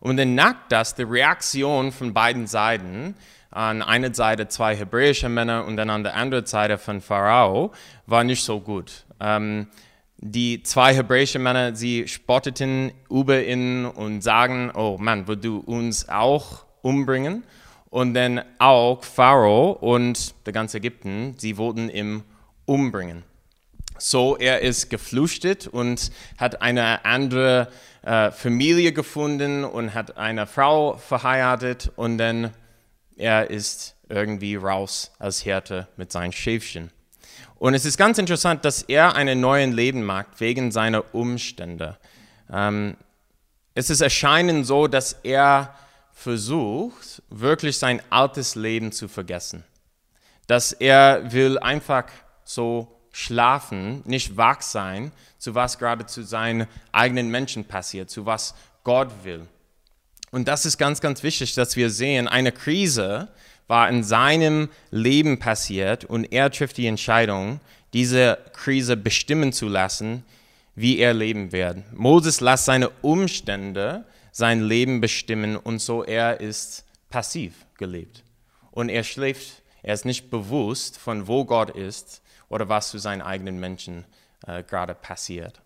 Und 0.00 0.16
dann 0.16 0.34
nach 0.34 0.56
das 0.68 0.96
die 0.96 1.04
Reaktion 1.04 1.92
von 1.92 2.12
beiden 2.12 2.48
Seiten 2.48 3.14
an 3.52 3.82
einer 3.82 4.12
Seite 4.14 4.48
zwei 4.48 4.74
hebräische 4.74 5.28
Männer 5.28 5.66
und 5.66 5.76
dann 5.76 5.90
an 5.90 6.02
der 6.02 6.16
anderen 6.16 6.46
Seite 6.46 6.78
von 6.78 7.00
Pharao 7.00 7.72
war 8.06 8.24
nicht 8.24 8.42
so 8.42 8.60
gut. 8.60 9.04
Ähm, 9.20 9.68
die 10.22 10.62
zwei 10.62 10.94
hebräische 10.94 11.40
Männer, 11.40 11.74
sie 11.74 12.06
spotteten 12.06 12.92
über 13.10 13.44
ihn 13.44 13.84
und 13.84 14.22
sagen, 14.22 14.70
oh 14.72 14.96
Mann, 14.98 15.26
würdest 15.26 15.44
du 15.44 15.58
uns 15.58 16.08
auch 16.08 16.64
umbringen? 16.80 17.42
Und 17.90 18.14
dann 18.14 18.40
auch 18.58 19.04
Pharao 19.04 19.72
und 19.72 20.34
der 20.46 20.52
ganze 20.52 20.78
Ägypten, 20.78 21.34
sie 21.38 21.58
wollten 21.58 21.90
ihn 21.90 22.22
umbringen. 22.64 23.24
So, 23.98 24.36
er 24.36 24.60
ist 24.60 24.88
geflüchtet 24.88 25.66
und 25.66 26.10
hat 26.38 26.62
eine 26.62 27.04
andere 27.04 27.68
äh, 28.02 28.30
Familie 28.30 28.92
gefunden 28.92 29.64
und 29.64 29.92
hat 29.92 30.16
eine 30.16 30.46
Frau 30.46 30.96
verheiratet 30.96 31.92
und 31.96 32.16
dann 32.18 32.52
er 33.16 33.50
ist 33.50 33.96
irgendwie 34.08 34.56
raus 34.56 35.12
als 35.18 35.44
Härte 35.44 35.88
mit 35.96 36.12
seinen 36.12 36.32
Schäfchen. 36.32 36.90
Und 37.62 37.74
es 37.74 37.84
ist 37.84 37.96
ganz 37.96 38.18
interessant, 38.18 38.64
dass 38.64 38.82
er 38.82 39.14
einen 39.14 39.38
neuen 39.38 39.70
Leben 39.70 40.02
macht 40.02 40.40
wegen 40.40 40.72
seiner 40.72 41.14
Umstände. 41.14 41.96
Ähm, 42.52 42.96
es 43.72 43.88
ist 43.88 44.00
erscheinen 44.00 44.64
so, 44.64 44.88
dass 44.88 45.12
er 45.22 45.72
versucht, 46.12 47.22
wirklich 47.30 47.78
sein 47.78 48.02
altes 48.10 48.56
Leben 48.56 48.90
zu 48.90 49.06
vergessen. 49.06 49.62
Dass 50.48 50.72
er 50.72 51.30
will 51.32 51.56
einfach 51.56 52.06
so 52.42 52.98
schlafen, 53.12 54.02
nicht 54.06 54.36
wach 54.36 54.60
sein, 54.60 55.12
zu 55.38 55.54
was 55.54 55.78
gerade 55.78 56.04
zu 56.06 56.24
seinen 56.24 56.66
eigenen 56.90 57.30
Menschen 57.30 57.64
passiert, 57.64 58.10
zu 58.10 58.26
was 58.26 58.56
Gott 58.82 59.12
will. 59.22 59.46
Und 60.32 60.48
das 60.48 60.66
ist 60.66 60.78
ganz, 60.78 61.00
ganz 61.00 61.22
wichtig, 61.22 61.54
dass 61.54 61.76
wir 61.76 61.90
sehen, 61.90 62.26
eine 62.26 62.50
Krise 62.50 63.28
war 63.72 63.88
in 63.88 64.04
seinem 64.04 64.68
Leben 64.90 65.38
passiert 65.38 66.04
und 66.04 66.30
er 66.30 66.50
trifft 66.50 66.76
die 66.76 66.86
Entscheidung, 66.86 67.58
diese 67.94 68.36
Krise 68.52 68.98
bestimmen 68.98 69.54
zu 69.54 69.66
lassen, 69.66 70.24
wie 70.74 70.98
er 70.98 71.14
leben 71.14 71.52
wird. 71.52 71.78
Moses 71.90 72.42
lässt 72.42 72.66
seine 72.66 72.90
Umstände 73.00 74.04
sein 74.30 74.60
Leben 74.60 75.00
bestimmen 75.00 75.56
und 75.56 75.80
so 75.80 76.04
er 76.04 76.38
ist 76.38 76.84
passiv 77.08 77.64
gelebt. 77.78 78.22
Und 78.72 78.90
er 78.90 79.04
schläft, 79.04 79.62
er 79.82 79.94
ist 79.94 80.04
nicht 80.04 80.28
bewusst, 80.28 80.98
von 80.98 81.26
wo 81.26 81.46
Gott 81.46 81.70
ist 81.70 82.20
oder 82.50 82.68
was 82.68 82.90
zu 82.90 82.98
seinen 82.98 83.22
eigenen 83.22 83.58
Menschen 83.58 84.04
äh, 84.46 84.62
gerade 84.64 84.94
passiert. 84.94 85.62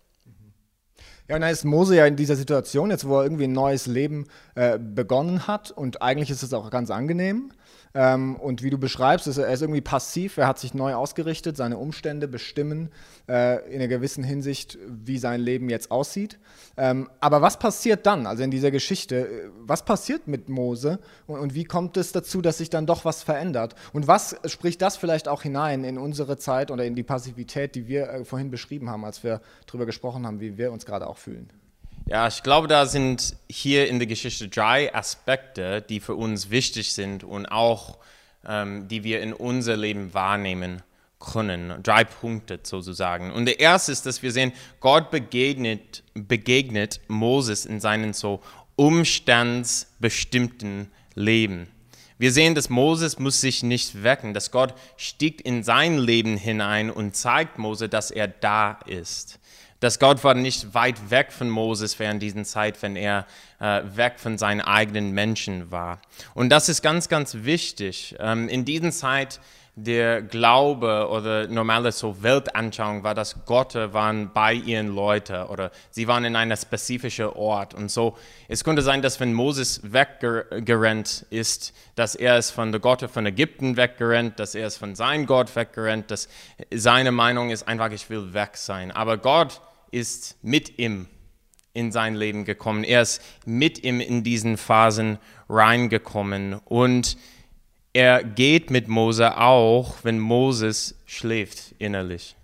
Ja, 1.27 1.35
und 1.35 1.41
dann 1.41 1.51
ist 1.51 1.65
Mose 1.65 1.97
ja 1.97 2.05
in 2.05 2.15
dieser 2.15 2.37
Situation, 2.37 2.89
jetzt 2.89 3.05
wo 3.05 3.17
er 3.17 3.23
irgendwie 3.23 3.43
ein 3.43 3.51
neues 3.51 3.85
Leben 3.85 4.27
äh, 4.55 4.79
begonnen 4.79 5.45
hat 5.45 5.71
und 5.71 6.01
eigentlich 6.01 6.29
ist 6.29 6.41
es 6.41 6.53
auch 6.53 6.69
ganz 6.69 6.89
angenehm. 6.89 7.51
Ähm, 7.93 8.35
und 8.35 8.63
wie 8.63 8.69
du 8.69 8.77
beschreibst, 8.77 9.27
ist 9.27 9.37
er, 9.37 9.47
ist 9.47 9.61
irgendwie 9.61 9.81
passiv, 9.81 10.37
er 10.37 10.47
hat 10.47 10.59
sich 10.59 10.73
neu 10.73 10.93
ausgerichtet, 10.93 11.57
seine 11.57 11.77
Umstände 11.77 12.27
bestimmen 12.27 12.89
äh, 13.27 13.65
in 13.69 13.75
einer 13.75 13.87
gewissen 13.87 14.23
Hinsicht, 14.23 14.77
wie 14.87 15.17
sein 15.17 15.41
Leben 15.41 15.69
jetzt 15.69 15.91
aussieht. 15.91 16.39
Ähm, 16.77 17.09
aber 17.19 17.41
was 17.41 17.59
passiert 17.59 18.05
dann, 18.05 18.27
also 18.27 18.43
in 18.43 18.51
dieser 18.51 18.71
Geschichte, 18.71 19.51
was 19.59 19.83
passiert 19.83 20.27
mit 20.27 20.49
Mose 20.49 20.99
und, 21.25 21.39
und, 21.39 21.53
wie 21.55 21.63
kommt 21.63 21.97
es 21.97 22.11
dazu, 22.11 22.41
dass 22.41 22.59
sich 22.59 22.69
dann 22.69 22.85
doch 22.85 23.05
was 23.05 23.23
verändert? 23.23 23.75
Und 23.93 24.07
was 24.07 24.35
spricht 24.45 24.81
das 24.81 24.97
vielleicht 24.97 25.27
auch 25.27 25.41
hinein 25.41 25.83
in 25.83 25.97
unsere 25.97 26.37
Zeit 26.37 26.71
oder 26.71 26.85
in 26.85 26.95
die 26.95 27.03
Passivität, 27.03 27.75
die 27.75 27.87
wir 27.87 28.09
äh, 28.09 28.25
vorhin 28.25 28.51
beschrieben 28.51 28.89
haben, 28.89 29.05
als 29.05 29.23
wir 29.23 29.41
darüber 29.65 29.85
gesprochen 29.85 30.25
haben, 30.25 30.39
wie 30.39 30.57
wir 30.57 30.71
uns 30.71 30.85
gerade 30.85 31.07
auch 31.07 31.17
fühlen? 31.17 31.49
Ja, 32.09 32.29
ich 32.29 32.41
glaube, 32.41 32.69
da 32.69 32.85
sind 32.85 33.35
hier 33.49 33.89
in 33.89 33.99
der 33.99 34.07
Geschichte 34.07 34.47
drei 34.47 34.95
Aspekte, 34.95 35.81
die 35.81 35.99
für 35.99 36.15
uns 36.15 36.49
wichtig 36.49 36.93
sind 36.93 37.25
und 37.25 37.47
auch 37.47 37.97
ähm, 38.47 38.87
die 38.87 39.03
wir 39.03 39.21
in 39.21 39.33
unser 39.33 39.75
Leben 39.75 40.13
wahrnehmen 40.13 40.83
können. 41.19 41.83
Drei 41.83 42.05
Punkte 42.05 42.61
sozusagen. 42.63 43.33
Und 43.33 43.45
der 43.45 43.59
erste 43.59 43.91
ist, 43.91 44.05
dass 44.05 44.23
wir 44.23 44.31
sehen, 44.31 44.53
Gott 44.79 45.11
begegnet, 45.11 46.01
begegnet 46.13 47.01
Moses 47.09 47.65
in 47.65 47.81
seinen 47.81 48.13
so 48.13 48.39
umstandsbestimmten 48.77 50.89
Leben. 51.13 51.67
Wir 52.17 52.31
sehen, 52.31 52.55
dass 52.55 52.69
Moses 52.69 53.19
muss 53.19 53.41
sich 53.41 53.63
nicht 53.63 54.01
wecken, 54.01 54.33
dass 54.33 54.51
Gott 54.51 54.75
stieg 54.95 55.45
in 55.45 55.61
sein 55.61 55.97
Leben 55.97 56.37
hinein 56.37 56.89
und 56.89 57.17
zeigt 57.17 57.57
Mose, 57.57 57.89
dass 57.89 58.11
er 58.11 58.29
da 58.29 58.79
ist 58.85 59.39
dass 59.79 59.99
Gott 59.99 60.23
war 60.23 60.33
nicht 60.33 60.73
weit 60.73 61.09
weg 61.09 61.31
von 61.31 61.49
Moses 61.49 61.99
während 61.99 62.21
dieser 62.21 62.43
Zeit, 62.43 62.81
wenn 62.81 62.95
er 62.95 63.25
äh, 63.59 63.81
weg 63.95 64.15
von 64.17 64.37
seinen 64.37 64.61
eigenen 64.61 65.11
Menschen 65.11 65.71
war. 65.71 65.99
Und 66.33 66.49
das 66.49 66.69
ist 66.69 66.81
ganz, 66.81 67.09
ganz 67.09 67.35
wichtig. 67.41 68.15
Ähm, 68.19 68.49
in 68.49 68.65
dieser 68.65 68.91
Zeit 68.91 69.39
der 69.79 70.23
Glaube 70.23 71.07
oder 71.11 71.47
normale 71.47 71.91
so 71.91 72.23
Weltanschauung 72.23 73.03
war, 73.03 73.13
dass 73.13 73.45
Gott 73.45 73.75
waren 73.75 74.33
bei 74.33 74.53
ihren 74.53 74.87
Leuten 74.87 75.43
oder 75.43 75.69
sie 75.91 76.07
waren 76.07 76.25
in 76.25 76.35
einem 76.35 76.57
spezifischen 76.57 77.27
Ort. 77.27 77.75
Und 77.75 77.91
so, 77.91 78.17
es 78.47 78.63
konnte 78.63 78.81
sein, 78.81 79.03
dass 79.03 79.19
wenn 79.19 79.33
Moses 79.33 79.81
weggerannt 79.83 81.27
ist, 81.29 81.75
dass 81.93 82.15
er 82.15 82.37
es 82.37 82.49
von 82.49 82.71
der 82.71 82.81
Gott 82.81 83.07
von 83.11 83.27
Ägypten 83.27 83.77
weggerannt, 83.77 84.39
dass 84.39 84.55
er 84.55 84.65
es 84.65 84.77
von 84.77 84.95
seinem 84.95 85.27
Gott 85.27 85.55
weggerannt, 85.55 86.09
dass 86.09 86.27
seine 86.73 87.11
Meinung 87.11 87.51
ist 87.51 87.67
einfach, 87.67 87.91
ich 87.91 88.09
will 88.09 88.33
weg 88.33 88.57
sein. 88.57 88.91
Aber 88.91 89.19
Gott 89.19 89.61
ist 89.91 90.37
mit 90.41 90.79
ihm 90.79 91.07
in 91.73 91.91
sein 91.91 92.15
Leben 92.15 92.43
gekommen. 92.43 92.83
Er 92.83 93.03
ist 93.03 93.21
mit 93.45 93.83
ihm 93.83 93.99
in 93.99 94.23
diesen 94.23 94.57
Phasen 94.57 95.19
reingekommen 95.47 96.55
und 96.65 97.17
er 97.93 98.23
geht 98.23 98.69
mit 98.69 98.87
Mose 98.87 99.37
auch, 99.37 99.97
wenn 100.03 100.19
Moses 100.19 100.95
schläft 101.05 101.75
innerlich. 101.77 102.35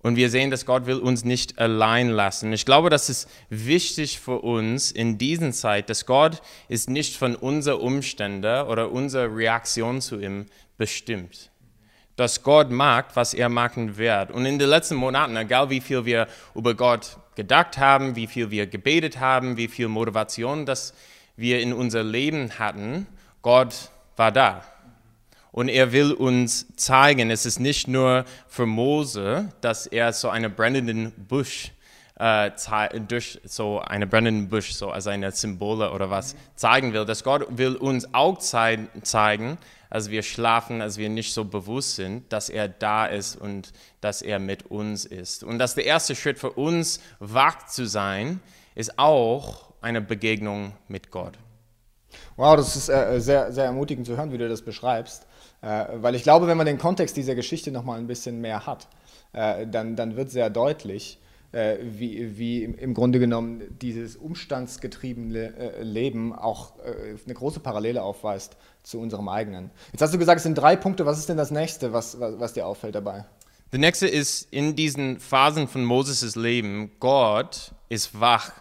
Und 0.00 0.16
wir 0.16 0.30
sehen, 0.30 0.50
dass 0.50 0.66
Gott 0.66 0.86
will 0.86 0.98
uns 0.98 1.24
nicht 1.24 1.60
allein 1.60 2.08
lassen. 2.08 2.52
Ich 2.52 2.64
glaube, 2.64 2.90
das 2.90 3.08
ist 3.08 3.28
wichtig 3.50 4.18
für 4.18 4.40
uns 4.40 4.90
in 4.90 5.16
dieser 5.16 5.52
Zeit, 5.52 5.88
dass 5.88 6.06
Gott 6.06 6.42
ist 6.68 6.90
nicht 6.90 7.16
von 7.16 7.36
unseren 7.36 7.80
Umständen 7.80 8.66
oder 8.66 8.90
unserer 8.90 9.34
Reaktion 9.34 10.00
zu 10.00 10.18
ihm 10.18 10.46
bestimmt 10.76 11.51
dass 12.16 12.42
Gott 12.42 12.70
mag, 12.70 13.14
was 13.14 13.34
er 13.34 13.48
machen 13.48 13.96
wird. 13.96 14.30
Und 14.30 14.46
in 14.46 14.58
den 14.58 14.68
letzten 14.68 14.96
Monaten, 14.96 15.36
egal 15.36 15.70
wie 15.70 15.80
viel 15.80 16.04
wir 16.04 16.28
über 16.54 16.74
Gott 16.74 17.16
gedacht 17.34 17.78
haben, 17.78 18.16
wie 18.16 18.26
viel 18.26 18.50
wir 18.50 18.66
gebetet 18.66 19.18
haben, 19.18 19.56
wie 19.56 19.68
viel 19.68 19.88
Motivation 19.88 20.66
das 20.66 20.94
wir 21.36 21.60
in 21.60 21.72
unser 21.72 22.02
Leben 22.02 22.58
hatten, 22.58 23.06
Gott 23.40 23.90
war 24.16 24.30
da. 24.30 24.62
Und 25.50 25.68
er 25.68 25.92
will 25.92 26.12
uns 26.12 26.66
zeigen, 26.76 27.30
es 27.30 27.44
ist 27.44 27.60
nicht 27.60 27.88
nur 27.88 28.24
für 28.48 28.66
Mose, 28.66 29.52
dass 29.60 29.86
er 29.86 30.12
so 30.12 30.28
einen 30.30 30.54
brennenden 30.54 31.12
Busch 31.28 31.72
äh, 32.22 33.00
durch 33.08 33.40
so 33.44 33.80
einen 33.80 34.08
brennenden 34.08 34.48
Busch, 34.48 34.72
so 34.72 34.90
als 34.90 35.08
eine 35.08 35.32
Symbole 35.32 35.90
oder 35.90 36.08
was, 36.08 36.36
zeigen 36.54 36.92
will. 36.92 37.04
Dass 37.04 37.24
Gott 37.24 37.46
will 37.50 37.74
uns 37.74 38.14
auch 38.14 38.38
zeigen, 38.38 39.58
als 39.90 40.08
wir 40.08 40.22
schlafen, 40.22 40.80
als 40.80 40.98
wir 40.98 41.08
nicht 41.08 41.34
so 41.34 41.44
bewusst 41.44 41.96
sind, 41.96 42.32
dass 42.32 42.48
er 42.48 42.68
da 42.68 43.06
ist 43.06 43.34
und 43.34 43.72
dass 44.00 44.22
er 44.22 44.38
mit 44.38 44.70
uns 44.70 45.04
ist. 45.04 45.42
Und 45.42 45.58
dass 45.58 45.74
der 45.74 45.84
erste 45.84 46.14
Schritt 46.14 46.38
für 46.38 46.52
uns, 46.52 47.00
wach 47.18 47.66
zu 47.66 47.86
sein, 47.86 48.40
ist 48.76 48.98
auch 48.98 49.72
eine 49.80 50.00
Begegnung 50.00 50.72
mit 50.86 51.10
Gott. 51.10 51.34
Wow, 52.36 52.56
das 52.56 52.76
ist 52.76 52.88
äh, 52.88 53.20
sehr, 53.20 53.52
sehr 53.52 53.64
ermutigend 53.64 54.06
zu 54.06 54.16
hören, 54.16 54.32
wie 54.32 54.38
du 54.38 54.48
das 54.48 54.62
beschreibst. 54.62 55.26
Äh, 55.60 55.86
weil 55.94 56.14
ich 56.14 56.22
glaube, 56.22 56.46
wenn 56.46 56.56
man 56.56 56.66
den 56.66 56.78
Kontext 56.78 57.16
dieser 57.16 57.34
Geschichte 57.34 57.72
nochmal 57.72 57.98
ein 57.98 58.06
bisschen 58.06 58.40
mehr 58.40 58.64
hat, 58.64 58.86
äh, 59.32 59.66
dann, 59.66 59.96
dann 59.96 60.14
wird 60.16 60.30
sehr 60.30 60.50
deutlich, 60.50 61.18
äh, 61.52 61.76
wie, 61.82 62.38
wie 62.38 62.64
im 62.64 62.94
Grunde 62.94 63.18
genommen 63.18 63.62
dieses 63.80 64.16
umstandsgetriebene 64.16 65.56
äh, 65.56 65.82
Leben 65.82 66.34
auch 66.34 66.78
äh, 66.78 67.16
eine 67.24 67.34
große 67.34 67.60
Parallele 67.60 68.02
aufweist 68.02 68.56
zu 68.82 68.98
unserem 68.98 69.28
eigenen. 69.28 69.70
Jetzt 69.92 70.02
hast 70.02 70.14
du 70.14 70.18
gesagt, 70.18 70.38
es 70.38 70.42
sind 70.42 70.56
drei 70.56 70.76
Punkte. 70.76 71.06
Was 71.06 71.18
ist 71.18 71.28
denn 71.28 71.36
das 71.36 71.50
nächste, 71.50 71.92
was, 71.92 72.18
was, 72.18 72.40
was 72.40 72.52
dir 72.54 72.66
auffällt 72.66 72.94
dabei? 72.94 73.24
Der 73.70 73.78
nächste 73.78 74.06
ist 74.06 74.48
in 74.50 74.76
diesen 74.76 75.18
Phasen 75.18 75.68
von 75.68 75.84
Moses' 75.84 76.36
Leben, 76.36 76.90
Gott 77.00 77.72
ist 77.88 78.18
wach 78.20 78.52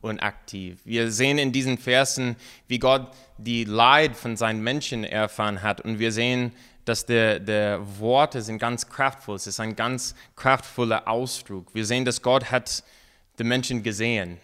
und 0.00 0.20
aktiv. 0.20 0.80
Wir 0.84 1.10
sehen 1.10 1.38
in 1.38 1.52
diesen 1.52 1.78
Versen, 1.78 2.36
wie 2.68 2.78
Gott 2.78 3.08
die 3.38 3.64
Leid 3.64 4.16
von 4.16 4.36
seinen 4.36 4.62
Menschen 4.62 5.04
erfahren 5.04 5.62
hat 5.62 5.80
und 5.80 5.98
wir 5.98 6.12
sehen, 6.12 6.52
dass 6.90 7.06
der, 7.06 7.38
der 7.38 7.80
Worte 8.00 8.42
sind 8.42 8.58
ganz 8.58 8.88
kraftvoll. 8.88 9.36
Es 9.36 9.46
ist 9.46 9.60
ein 9.60 9.76
ganz 9.76 10.16
kraftvoller 10.34 11.06
Ausdruck. 11.06 11.72
Wir 11.72 11.86
sehen, 11.86 12.04
dass 12.04 12.20
Gott 12.20 12.50
hat 12.50 12.82
die 13.38 13.44
Menschen 13.44 13.84
gesehen, 13.84 14.38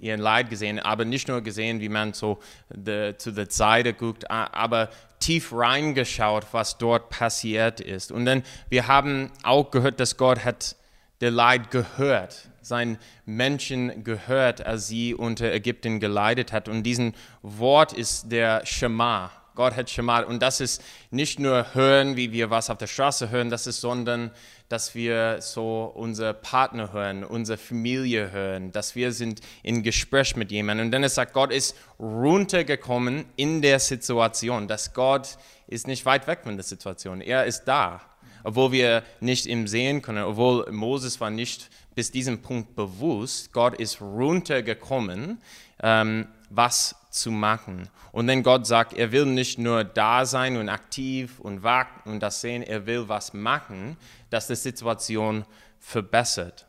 ihren 0.00 0.18
Leid 0.18 0.48
gesehen, 0.48 0.78
aber 0.78 1.04
nicht 1.04 1.28
nur 1.28 1.42
gesehen, 1.42 1.78
wie 1.80 1.90
man 1.90 2.14
so 2.14 2.40
de, 2.70 3.18
zu 3.18 3.32
der 3.32 3.50
Seite 3.50 3.92
guckt, 3.92 4.30
aber 4.30 4.88
tief 5.18 5.52
reingeschaut, 5.52 6.46
was 6.52 6.78
dort 6.78 7.10
passiert 7.10 7.80
ist. 7.80 8.12
Und 8.12 8.24
dann, 8.24 8.44
wir 8.70 8.86
haben 8.88 9.30
auch 9.42 9.70
gehört, 9.70 10.00
dass 10.00 10.16
Gott 10.16 10.42
hat 10.42 10.76
der 11.20 11.30
Leid 11.30 11.70
gehört, 11.70 12.48
seinen 12.62 12.96
Menschen 13.26 14.04
gehört, 14.04 14.64
als 14.64 14.88
sie 14.88 15.14
unter 15.14 15.52
Ägypten 15.52 16.00
geleitet 16.00 16.50
hat. 16.50 16.66
Und 16.66 16.82
diesen 16.82 17.14
Wort 17.42 17.92
ist 17.92 18.32
der 18.32 18.64
Shema, 18.64 19.30
Gott 19.54 19.76
hat 19.76 19.90
schon 19.90 20.04
mal, 20.04 20.24
und 20.24 20.40
das 20.40 20.60
ist 20.60 20.82
nicht 21.10 21.38
nur 21.38 21.74
hören, 21.74 22.16
wie 22.16 22.32
wir 22.32 22.50
was 22.50 22.70
auf 22.70 22.78
der 22.78 22.86
Straße 22.86 23.30
hören, 23.30 23.50
das 23.50 23.66
ist, 23.66 23.80
sondern 23.80 24.30
dass 24.68 24.94
wir 24.94 25.38
so 25.40 25.92
unsere 25.94 26.32
Partner 26.32 26.92
hören, 26.92 27.24
unsere 27.24 27.58
Familie 27.58 28.30
hören, 28.30 28.70
dass 28.70 28.94
wir 28.94 29.12
sind 29.12 29.40
in 29.62 29.82
Gespräch 29.82 30.36
mit 30.36 30.52
jemandem. 30.52 30.86
Und 30.86 30.92
dann 30.92 31.02
ist 31.02 31.16
sagt, 31.16 31.32
Gott 31.32 31.52
ist 31.52 31.76
runtergekommen 31.98 33.24
in 33.36 33.62
der 33.62 33.80
Situation, 33.80 34.68
dass 34.68 34.94
Gott 34.94 35.36
ist 35.66 35.86
nicht 35.86 36.06
weit 36.06 36.26
weg 36.26 36.40
von 36.44 36.56
der 36.56 36.64
Situation, 36.64 37.20
er 37.20 37.46
ist 37.46 37.64
da, 37.64 38.00
obwohl 38.44 38.72
wir 38.72 39.02
nicht 39.20 39.46
ihm 39.46 39.66
sehen 39.66 40.02
können, 40.02 40.24
obwohl 40.24 40.70
Moses 40.70 41.20
war 41.20 41.30
nicht 41.30 41.68
bis 41.94 42.10
diesem 42.12 42.40
Punkt 42.40 42.76
bewusst, 42.76 43.52
Gott 43.52 43.74
ist 43.74 44.00
runtergekommen, 44.00 45.40
ähm, 45.82 46.28
was 46.48 46.94
zu 47.10 47.30
machen. 47.30 47.88
Und 48.12 48.26
wenn 48.26 48.42
Gott 48.42 48.66
sagt, 48.66 48.92
er 48.92 49.12
will 49.12 49.26
nicht 49.26 49.58
nur 49.58 49.84
da 49.84 50.24
sein 50.24 50.56
und 50.56 50.68
aktiv 50.68 51.38
und 51.40 51.62
warten 51.62 52.10
und 52.10 52.20
das 52.20 52.40
sehen, 52.40 52.62
er 52.62 52.86
will 52.86 53.08
was 53.08 53.34
machen, 53.34 53.96
dass 54.30 54.46
die 54.46 54.56
Situation 54.56 55.44
verbessert. 55.78 56.66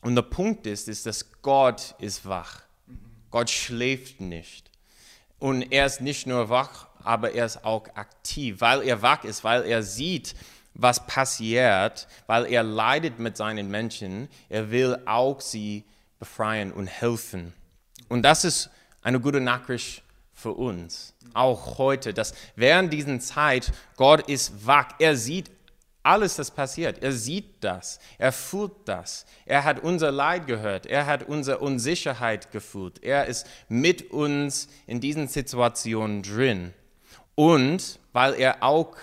Und 0.00 0.14
der 0.16 0.22
Punkt 0.22 0.66
ist, 0.66 0.88
ist, 0.88 1.06
dass 1.06 1.30
Gott 1.42 1.94
ist 1.98 2.26
wach. 2.26 2.62
Gott 3.30 3.50
schläft 3.50 4.20
nicht. 4.20 4.70
Und 5.38 5.62
er 5.72 5.86
ist 5.86 6.00
nicht 6.00 6.26
nur 6.26 6.48
wach, 6.48 6.88
aber 7.02 7.32
er 7.32 7.46
ist 7.46 7.64
auch 7.64 7.86
aktiv, 7.94 8.60
weil 8.60 8.82
er 8.82 9.02
wach 9.02 9.24
ist, 9.24 9.44
weil 9.44 9.64
er 9.64 9.82
sieht, 9.82 10.34
was 10.74 11.06
passiert, 11.06 12.08
weil 12.26 12.46
er 12.46 12.62
leidet 12.62 13.18
mit 13.18 13.36
seinen 13.36 13.70
Menschen. 13.70 14.28
Er 14.48 14.70
will 14.70 14.98
auch 15.06 15.40
sie 15.40 15.84
befreien 16.18 16.72
und 16.72 16.86
helfen. 16.86 17.52
Und 18.08 18.22
das 18.22 18.44
ist 18.44 18.70
eine 19.04 19.20
gute 19.20 19.40
Nachricht 19.40 20.02
für 20.32 20.52
uns, 20.52 21.14
auch 21.32 21.78
heute, 21.78 22.12
dass 22.12 22.34
während 22.56 22.92
dieser 22.92 23.20
Zeit 23.20 23.72
Gott 23.96 24.28
ist 24.28 24.66
wach, 24.66 24.88
er 24.98 25.16
sieht 25.16 25.50
Alles, 26.06 26.36
das 26.36 26.50
passiert, 26.50 27.02
er 27.02 27.12
sieht 27.12 27.64
das, 27.64 27.98
er 28.18 28.30
fühlt 28.30 28.72
das. 28.84 29.24
Er 29.46 29.64
hat 29.64 29.82
unser 29.82 30.12
Leid 30.12 30.46
gehört, 30.46 30.84
er 30.84 31.06
hat 31.06 31.22
unsere 31.22 31.60
Unsicherheit 31.60 32.50
gefühlt. 32.52 33.02
Er 33.02 33.24
ist 33.24 33.46
mit 33.70 34.10
uns 34.10 34.68
in 34.86 35.00
diesen 35.00 35.28
Situationen 35.28 36.22
drin. 36.22 36.74
Und 37.34 37.98
weil 38.12 38.34
er 38.34 38.62
auch 38.62 38.96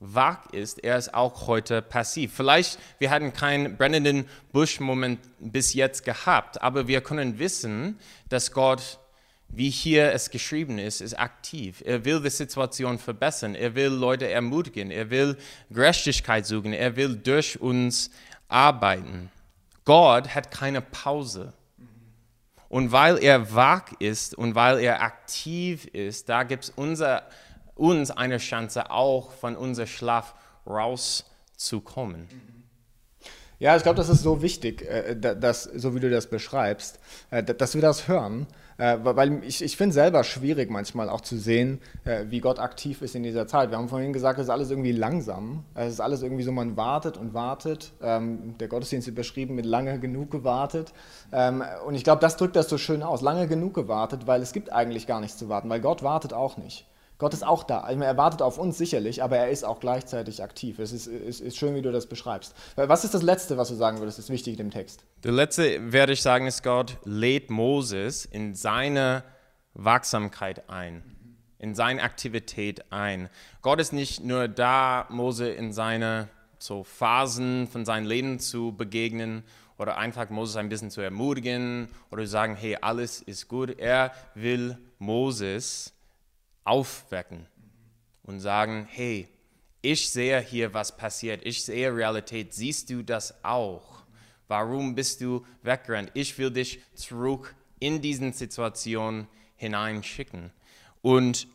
wach 0.00 0.46
ist, 0.52 0.82
er 0.82 0.96
ist 0.96 1.12
auch 1.12 1.48
heute 1.48 1.82
passiv. 1.82 2.32
Vielleicht, 2.34 2.78
wir 2.98 3.10
hatten 3.10 3.34
keinen 3.34 3.76
brennenden 3.76 4.26
Busch-Moment 4.52 5.20
bis 5.40 5.74
jetzt 5.74 6.02
gehabt, 6.04 6.62
aber 6.62 6.88
wir 6.88 7.02
können 7.02 7.38
wissen, 7.38 7.98
dass 8.30 8.52
Gott 8.52 9.00
wie 9.48 9.70
hier 9.70 10.12
es 10.12 10.30
geschrieben 10.30 10.78
ist, 10.78 11.00
ist 11.00 11.18
aktiv. 11.18 11.82
Er 11.84 12.04
will 12.04 12.20
die 12.22 12.30
Situation 12.30 12.98
verbessern. 12.98 13.54
Er 13.54 13.74
will 13.74 13.88
Leute 13.88 14.28
ermutigen. 14.28 14.90
Er 14.90 15.10
will 15.10 15.36
Gerechtigkeit 15.70 16.46
suchen. 16.46 16.72
Er 16.72 16.96
will 16.96 17.16
durch 17.16 17.60
uns 17.60 18.10
arbeiten. 18.48 19.30
Gott 19.84 20.34
hat 20.34 20.50
keine 20.50 20.82
Pause. 20.82 21.54
Und 22.68 22.92
weil 22.92 23.16
er 23.18 23.54
wach 23.54 23.92
ist 23.98 24.34
und 24.34 24.54
weil 24.54 24.80
er 24.80 25.00
aktiv 25.00 25.86
ist, 25.86 26.28
da 26.28 26.42
gibt 26.42 26.64
es 26.64 26.70
uns 27.74 28.10
eine 28.10 28.36
Chance, 28.36 28.90
auch 28.90 29.32
von 29.32 29.56
unserem 29.56 29.88
Schlaf 29.88 30.34
rauszukommen. 30.66 32.28
Ja, 33.58 33.74
ich 33.76 33.82
glaube, 33.82 33.96
das 33.96 34.10
ist 34.10 34.22
so 34.22 34.42
wichtig, 34.42 34.82
äh, 34.82 35.16
dass, 35.16 35.64
so 35.64 35.94
wie 35.94 36.00
du 36.00 36.10
das 36.10 36.28
beschreibst, 36.28 37.00
äh, 37.30 37.42
dass 37.42 37.74
wir 37.74 37.82
das 37.82 38.06
hören 38.06 38.46
äh, 38.78 38.96
weil 39.02 39.42
ich, 39.44 39.62
ich 39.62 39.76
finde 39.76 39.92
selber 39.92 40.24
schwierig 40.24 40.70
manchmal 40.70 41.08
auch 41.08 41.20
zu 41.20 41.36
sehen, 41.36 41.80
äh, 42.04 42.24
wie 42.28 42.40
Gott 42.40 42.58
aktiv 42.60 43.02
ist 43.02 43.14
in 43.14 43.24
dieser 43.24 43.46
Zeit. 43.46 43.70
Wir 43.70 43.76
haben 43.76 43.88
vorhin 43.88 44.12
gesagt, 44.12 44.38
es 44.38 44.46
ist 44.46 44.50
alles 44.50 44.70
irgendwie 44.70 44.92
langsam. 44.92 45.64
Es 45.74 45.94
ist 45.94 46.00
alles 46.00 46.22
irgendwie 46.22 46.44
so, 46.44 46.52
man 46.52 46.76
wartet 46.76 47.16
und 47.16 47.34
wartet. 47.34 47.92
Ähm, 48.00 48.56
der 48.58 48.68
Gottesdienst 48.68 49.06
wird 49.08 49.16
beschrieben 49.16 49.56
mit 49.56 49.66
lange 49.66 49.98
genug 49.98 50.30
gewartet. 50.30 50.92
Ähm, 51.32 51.64
und 51.86 51.94
ich 51.96 52.04
glaube, 52.04 52.20
das 52.20 52.36
drückt 52.36 52.56
das 52.56 52.68
so 52.68 52.78
schön 52.78 53.02
aus. 53.02 53.20
Lange 53.20 53.48
genug 53.48 53.74
gewartet, 53.74 54.26
weil 54.26 54.40
es 54.42 54.52
gibt 54.52 54.72
eigentlich 54.72 55.06
gar 55.06 55.20
nichts 55.20 55.36
zu 55.36 55.48
warten, 55.48 55.68
weil 55.68 55.80
Gott 55.80 56.02
wartet 56.02 56.32
auch 56.32 56.56
nicht. 56.56 56.86
Gott 57.18 57.34
ist 57.34 57.44
auch 57.44 57.64
da. 57.64 57.80
Also 57.80 58.00
er 58.00 58.16
wartet 58.16 58.42
auf 58.42 58.58
uns 58.58 58.78
sicherlich, 58.78 59.22
aber 59.24 59.36
er 59.36 59.50
ist 59.50 59.64
auch 59.64 59.80
gleichzeitig 59.80 60.42
aktiv. 60.42 60.78
Es 60.78 60.92
ist, 60.92 61.08
ist, 61.08 61.40
ist 61.40 61.56
schön, 61.56 61.74
wie 61.74 61.82
du 61.82 61.90
das 61.90 62.06
beschreibst. 62.06 62.54
Was 62.76 63.04
ist 63.04 63.12
das 63.12 63.22
Letzte, 63.22 63.56
was 63.56 63.68
du 63.68 63.74
sagen 63.74 63.98
würdest, 63.98 64.20
ist 64.20 64.30
wichtig 64.30 64.60
im 64.60 64.70
Text? 64.70 65.04
Der 65.24 65.32
letzte, 65.32 65.92
werde 65.92 66.12
ich 66.12 66.22
sagen, 66.22 66.46
ist, 66.46 66.62
Gott 66.62 66.96
lädt 67.04 67.50
Moses 67.50 68.24
in 68.24 68.54
seine 68.54 69.24
Wachsamkeit 69.74 70.70
ein, 70.70 71.02
in 71.58 71.74
seine 71.74 72.02
Aktivität 72.02 72.92
ein. 72.92 73.28
Gott 73.62 73.80
ist 73.80 73.92
nicht 73.92 74.22
nur 74.22 74.46
da, 74.46 75.06
Mose 75.10 75.48
in 75.48 75.72
seine 75.72 76.28
so 76.60 76.84
Phasen 76.84 77.66
von 77.66 77.84
seinem 77.84 78.06
Leben 78.06 78.38
zu 78.38 78.72
begegnen 78.72 79.42
oder 79.76 79.96
einfach 79.96 80.28
Moses 80.30 80.56
ein 80.56 80.68
bisschen 80.68 80.90
zu 80.90 81.00
ermutigen 81.00 81.88
oder 82.10 82.22
zu 82.22 82.28
sagen, 82.28 82.56
hey, 82.56 82.76
alles 82.80 83.22
ist 83.22 83.48
gut. 83.48 83.78
Er 83.78 84.12
will 84.34 84.78
Moses 84.98 85.94
aufwecken 86.68 87.46
und 88.22 88.40
sagen, 88.40 88.86
hey, 88.90 89.28
ich 89.80 90.10
sehe 90.10 90.40
hier, 90.40 90.74
was 90.74 90.96
passiert, 90.96 91.44
ich 91.44 91.64
sehe 91.64 91.94
Realität, 91.94 92.52
siehst 92.52 92.90
du 92.90 93.02
das 93.02 93.42
auch? 93.42 94.02
Warum 94.48 94.94
bist 94.94 95.20
du 95.20 95.46
weggerannt? 95.62 96.10
Ich 96.14 96.36
will 96.38 96.50
dich 96.50 96.80
zurück 96.94 97.54
in 97.78 98.02
diesen 98.02 98.32
Situationen 98.32 99.28
hineinschicken. 99.56 100.50
Und 101.00 101.48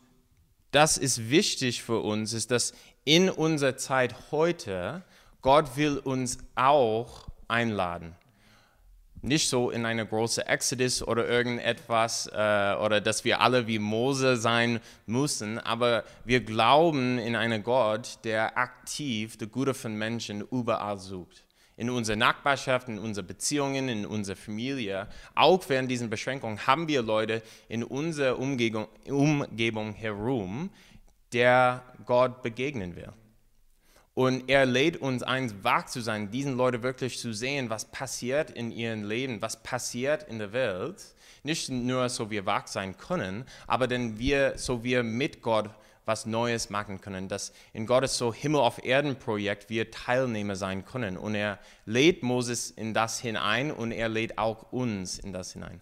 das 0.71 0.97
ist 0.97 1.29
wichtig 1.29 1.83
für 1.83 1.99
uns, 1.99 2.33
ist, 2.33 2.49
dass 2.49 2.73
in 3.05 3.29
unserer 3.29 3.77
Zeit 3.77 4.31
heute 4.31 5.03
Gott 5.41 5.75
will 5.75 5.97
uns 5.97 6.37
auch 6.55 7.27
einladen 7.47 8.15
nicht 9.23 9.49
so 9.49 9.69
in 9.69 9.85
eine 9.85 10.05
große 10.05 10.45
Exodus 10.45 11.01
oder 11.01 11.27
irgendetwas 11.27 12.27
äh, 12.27 12.75
oder 12.75 12.99
dass 13.01 13.23
wir 13.23 13.39
alle 13.39 13.67
wie 13.67 13.79
Mose 13.79 14.35
sein 14.35 14.79
müssen, 15.05 15.59
aber 15.59 16.03
wir 16.25 16.41
glauben 16.41 17.17
in 17.17 17.35
einen 17.35 17.63
Gott, 17.63 18.19
der 18.25 18.57
aktiv 18.57 19.37
die 19.37 19.47
Gute 19.47 19.73
von 19.73 19.95
Menschen 19.95 20.41
überall 20.51 20.97
sucht. 20.97 21.43
In 21.77 21.89
unserer 21.89 22.17
Nachbarschaft, 22.17 22.89
in 22.89 22.99
unseren 22.99 23.25
Beziehungen, 23.25 23.89
in 23.89 24.05
unserer 24.05 24.35
Familie, 24.35 25.07
auch 25.33 25.63
während 25.69 25.89
diesen 25.89 26.09
Beschränkungen 26.09 26.67
haben 26.67 26.87
wir 26.87 27.01
Leute 27.01 27.41
in 27.69 27.83
unserer 27.83 28.37
Umgebung, 28.37 28.87
Umgebung 29.07 29.93
herum, 29.93 30.69
der 31.31 31.81
Gott 32.05 32.43
begegnen 32.43 32.95
will. 32.95 33.11
Und 34.15 34.47
er 34.47 34.65
lädt 34.65 34.97
uns 34.97 35.23
ein, 35.23 35.63
wach 35.63 35.85
zu 35.85 36.01
sein, 36.01 36.29
diesen 36.29 36.55
Leuten 36.55 36.83
wirklich 36.83 37.17
zu 37.17 37.33
sehen, 37.33 37.69
was 37.69 37.85
passiert 37.85 38.51
in 38.51 38.71
ihrem 38.71 39.03
Leben, 39.03 39.41
was 39.41 39.63
passiert 39.63 40.23
in 40.23 40.37
der 40.37 40.53
Welt. 40.53 41.15
Nicht 41.41 41.69
nur 41.69 42.07
so 42.09 42.29
wir 42.29 42.45
wach 42.45 42.67
sein 42.67 42.95
können, 42.97 43.45
aber 43.65 43.87
denn 43.87 44.19
wir, 44.19 44.57
so 44.57 44.83
wir 44.83 45.03
mit 45.03 45.41
Gott 45.41 45.69
was 46.05 46.25
Neues 46.25 46.69
machen 46.69 46.99
können, 47.01 47.27
dass 47.27 47.53
in 47.71 47.85
Gottes 47.85 48.17
so 48.17 48.33
Himmel 48.33 48.61
auf 48.61 48.83
Erden 48.83 49.15
Projekt 49.15 49.69
wir 49.69 49.89
Teilnehmer 49.89 50.55
sein 50.55 50.85
können. 50.85 51.17
Und 51.17 51.35
er 51.35 51.59
lädt 51.85 52.23
Moses 52.23 52.71
in 52.71 52.93
das 52.93 53.19
hinein 53.19 53.71
und 53.71 53.91
er 53.91 54.09
lädt 54.09 54.37
auch 54.37 54.71
uns 54.71 55.17
in 55.19 55.33
das 55.33 55.53
hinein. 55.53 55.81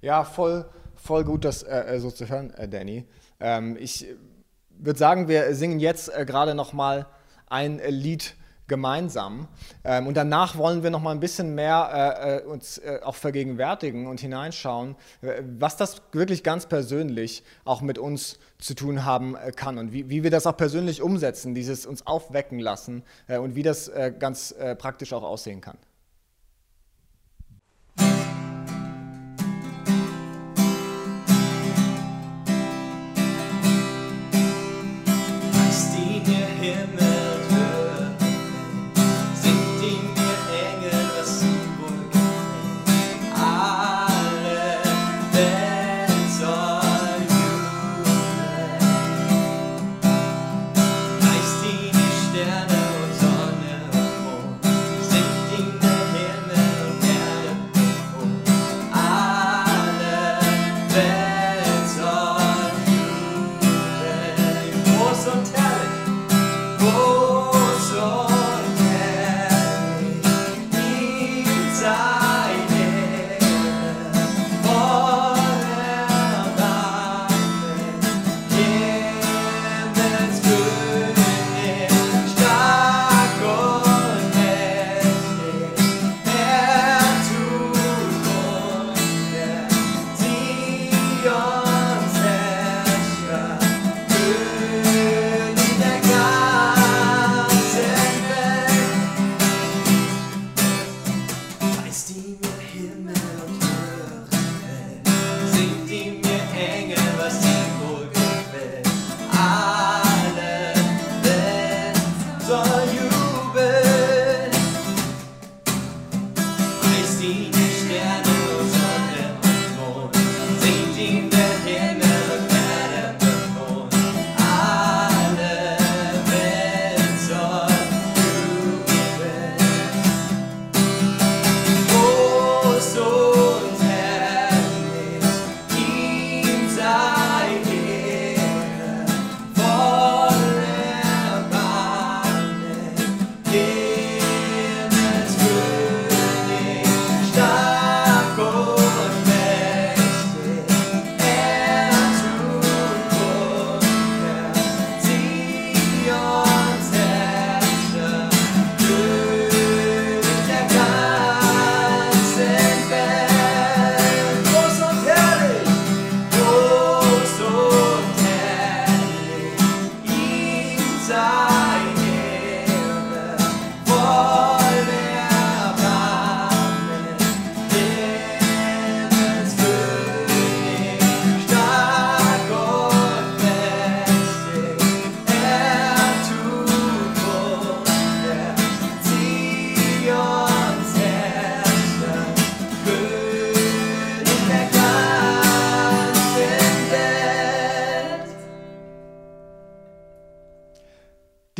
Ja, 0.00 0.24
voll, 0.24 0.68
voll 0.94 1.24
gut, 1.24 1.44
das 1.44 1.62
äh, 1.62 1.98
so 1.98 2.10
zu 2.10 2.28
hören, 2.28 2.52
äh, 2.54 2.68
Danny. 2.68 3.06
Ähm, 3.40 3.76
ich 3.78 4.06
würde 4.78 4.98
sagen, 4.98 5.28
wir 5.28 5.54
singen 5.54 5.80
jetzt 5.80 6.14
äh, 6.14 6.24
gerade 6.24 6.54
noch 6.54 6.72
mal 6.72 7.06
ein 7.48 7.78
äh, 7.78 7.90
Lied 7.90 8.34
gemeinsam. 8.68 9.48
Ähm, 9.84 10.06
und 10.06 10.16
danach 10.16 10.56
wollen 10.56 10.82
wir 10.82 10.90
noch 10.90 11.00
mal 11.00 11.12
ein 11.12 11.20
bisschen 11.20 11.54
mehr 11.54 12.18
äh, 12.20 12.38
äh 12.38 12.42
uns 12.42 12.78
äh, 12.78 13.00
auch 13.02 13.14
vergegenwärtigen 13.14 14.06
und 14.06 14.20
hineinschauen, 14.20 14.96
äh, 15.22 15.42
was 15.58 15.76
das 15.76 16.02
wirklich 16.12 16.42
ganz 16.42 16.66
persönlich 16.66 17.44
auch 17.64 17.80
mit 17.80 17.98
uns 17.98 18.38
zu 18.58 18.74
tun 18.74 19.04
haben 19.04 19.36
kann 19.54 19.78
und 19.78 19.92
wie, 19.92 20.08
wie 20.08 20.22
wir 20.22 20.30
das 20.30 20.46
auch 20.46 20.56
persönlich 20.56 21.02
umsetzen, 21.02 21.54
dieses 21.54 21.86
uns 21.86 22.06
aufwecken 22.06 22.58
lassen 22.58 23.02
und 23.28 23.54
wie 23.54 23.62
das 23.62 23.90
ganz 24.18 24.54
praktisch 24.78 25.12
auch 25.12 25.22
aussehen 25.22 25.60
kann. 25.60 25.76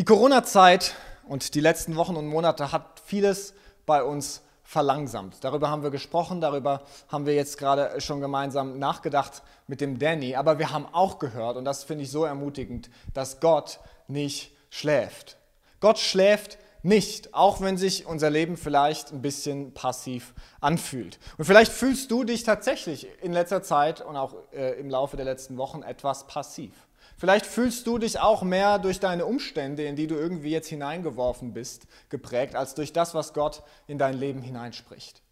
Corona-Zeit 0.06 0.94
und 1.26 1.56
die 1.56 1.60
letzten 1.60 1.96
Wochen 1.96 2.14
und 2.14 2.28
Monate 2.28 2.70
hat 2.70 3.02
vieles 3.04 3.54
bei 3.86 4.04
uns 4.04 4.40
verlangsamt. 4.62 5.42
Darüber 5.42 5.68
haben 5.68 5.82
wir 5.82 5.90
gesprochen, 5.90 6.40
darüber 6.40 6.82
haben 7.08 7.26
wir 7.26 7.34
jetzt 7.34 7.58
gerade 7.58 8.00
schon 8.00 8.20
gemeinsam 8.20 8.78
nachgedacht 8.78 9.42
mit 9.66 9.80
dem 9.80 9.98
Danny. 9.98 10.36
Aber 10.36 10.60
wir 10.60 10.70
haben 10.70 10.86
auch 10.92 11.18
gehört, 11.18 11.56
und 11.56 11.64
das 11.64 11.82
finde 11.82 12.04
ich 12.04 12.12
so 12.12 12.24
ermutigend, 12.24 12.88
dass 13.14 13.40
Gott 13.40 13.80
nicht 14.06 14.52
schläft. 14.70 15.38
Gott 15.80 15.98
schläft 15.98 16.56
nicht, 16.84 17.34
auch 17.34 17.60
wenn 17.60 17.76
sich 17.76 18.06
unser 18.06 18.30
Leben 18.30 18.56
vielleicht 18.56 19.12
ein 19.12 19.22
bisschen 19.22 19.74
passiv 19.74 20.34
anfühlt. 20.60 21.18
Und 21.36 21.46
vielleicht 21.46 21.72
fühlst 21.72 22.12
du 22.12 22.22
dich 22.22 22.44
tatsächlich 22.44 23.08
in 23.22 23.32
letzter 23.32 23.64
Zeit 23.64 24.02
und 24.02 24.16
auch 24.16 24.34
äh, 24.52 24.78
im 24.78 24.88
Laufe 24.88 25.16
der 25.16 25.24
letzten 25.24 25.56
Wochen 25.56 25.82
etwas 25.82 26.28
passiv. 26.28 26.70
Vielleicht 27.18 27.46
fühlst 27.46 27.86
du 27.86 27.98
dich 27.98 28.20
auch 28.20 28.42
mehr 28.42 28.78
durch 28.78 29.00
deine 29.00 29.24
Umstände, 29.24 29.84
in 29.84 29.96
die 29.96 30.06
du 30.06 30.16
irgendwie 30.16 30.50
jetzt 30.50 30.68
hineingeworfen 30.68 31.54
bist, 31.54 31.86
geprägt, 32.10 32.54
als 32.54 32.74
durch 32.74 32.92
das, 32.92 33.14
was 33.14 33.32
Gott 33.32 33.62
in 33.86 33.96
dein 33.98 34.18
Leben 34.18 34.42
hineinspricht. 34.42 35.22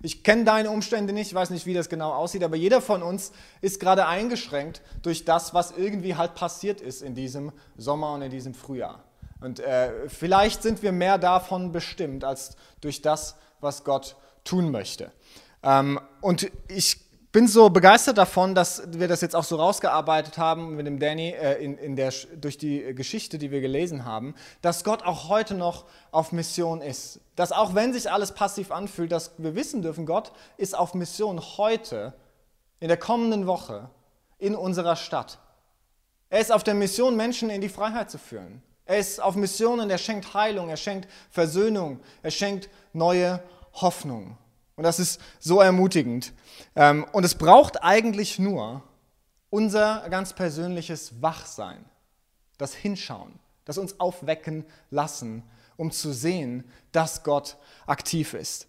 Ich 0.00 0.24
kenne 0.24 0.44
deine 0.44 0.70
Umstände 0.70 1.12
nicht, 1.12 1.34
weiß 1.34 1.50
nicht, 1.50 1.66
wie 1.66 1.74
das 1.74 1.88
genau 1.88 2.12
aussieht, 2.12 2.44
aber 2.44 2.56
jeder 2.56 2.80
von 2.80 3.02
uns 3.02 3.32
ist 3.60 3.80
gerade 3.80 4.06
eingeschränkt 4.06 4.82
durch 5.02 5.24
das, 5.24 5.52
was 5.52 5.72
irgendwie 5.72 6.14
halt 6.16 6.34
passiert 6.34 6.80
ist 6.80 7.02
in 7.02 7.14
diesem 7.14 7.52
Sommer 7.76 8.14
und 8.14 8.22
in 8.22 8.30
diesem 8.30 8.54
Frühjahr. 8.54 9.02
Und 9.40 9.60
äh, 9.60 10.08
vielleicht 10.08 10.62
sind 10.62 10.82
wir 10.82 10.92
mehr 10.92 11.18
davon 11.18 11.72
bestimmt 11.72 12.24
als 12.24 12.56
durch 12.80 13.02
das, 13.02 13.36
was 13.60 13.84
Gott 13.84 14.16
tun 14.44 14.70
möchte. 14.70 15.10
Ähm, 15.62 16.00
und 16.20 16.50
ich 16.68 17.01
bin 17.32 17.48
so 17.48 17.70
begeistert 17.70 18.18
davon, 18.18 18.54
dass 18.54 18.82
wir 18.86 19.08
das 19.08 19.22
jetzt 19.22 19.34
auch 19.34 19.44
so 19.44 19.56
rausgearbeitet 19.56 20.36
haben 20.36 20.76
mit 20.76 20.86
dem 20.86 20.98
Danny 20.98 21.30
äh, 21.30 21.64
in, 21.64 21.78
in 21.78 21.96
der, 21.96 22.12
durch 22.36 22.58
die 22.58 22.94
Geschichte, 22.94 23.38
die 23.38 23.50
wir 23.50 23.62
gelesen 23.62 24.04
haben, 24.04 24.34
dass 24.60 24.84
Gott 24.84 25.02
auch 25.02 25.30
heute 25.30 25.54
noch 25.54 25.86
auf 26.10 26.32
Mission 26.32 26.82
ist. 26.82 27.20
Dass 27.34 27.50
auch 27.50 27.74
wenn 27.74 27.94
sich 27.94 28.10
alles 28.10 28.32
passiv 28.34 28.70
anfühlt, 28.70 29.10
dass 29.10 29.32
wir 29.38 29.54
wissen 29.54 29.80
dürfen, 29.80 30.04
Gott 30.04 30.32
ist 30.58 30.76
auf 30.76 30.92
Mission 30.92 31.40
heute, 31.56 32.12
in 32.80 32.88
der 32.88 32.98
kommenden 32.98 33.46
Woche, 33.46 33.88
in 34.38 34.54
unserer 34.54 34.96
Stadt. 34.96 35.38
Er 36.28 36.40
ist 36.40 36.52
auf 36.52 36.64
der 36.64 36.74
Mission, 36.74 37.16
Menschen 37.16 37.48
in 37.48 37.60
die 37.60 37.68
Freiheit 37.68 38.10
zu 38.10 38.18
führen. 38.18 38.62
Er 38.84 38.98
ist 38.98 39.22
auf 39.22 39.36
Mission 39.36 39.80
und 39.80 39.88
er 39.88 39.98
schenkt 39.98 40.34
Heilung, 40.34 40.68
er 40.68 40.76
schenkt 40.76 41.08
Versöhnung, 41.30 42.00
er 42.22 42.32
schenkt 42.32 42.68
neue 42.92 43.42
Hoffnung. 43.74 44.36
Und 44.76 44.84
das 44.84 44.98
ist 44.98 45.20
so 45.38 45.60
ermutigend. 45.60 46.32
Ähm, 46.74 47.04
und 47.12 47.24
es 47.24 47.34
braucht 47.34 47.82
eigentlich 47.82 48.38
nur 48.38 48.82
unser 49.50 50.08
ganz 50.08 50.32
persönliches 50.32 51.20
Wachsein, 51.20 51.84
das 52.58 52.74
Hinschauen, 52.74 53.38
das 53.64 53.78
uns 53.78 54.00
aufwecken 54.00 54.64
lassen, 54.90 55.42
um 55.76 55.90
zu 55.90 56.12
sehen, 56.12 56.64
dass 56.92 57.22
Gott 57.22 57.58
aktiv 57.86 58.34
ist 58.34 58.66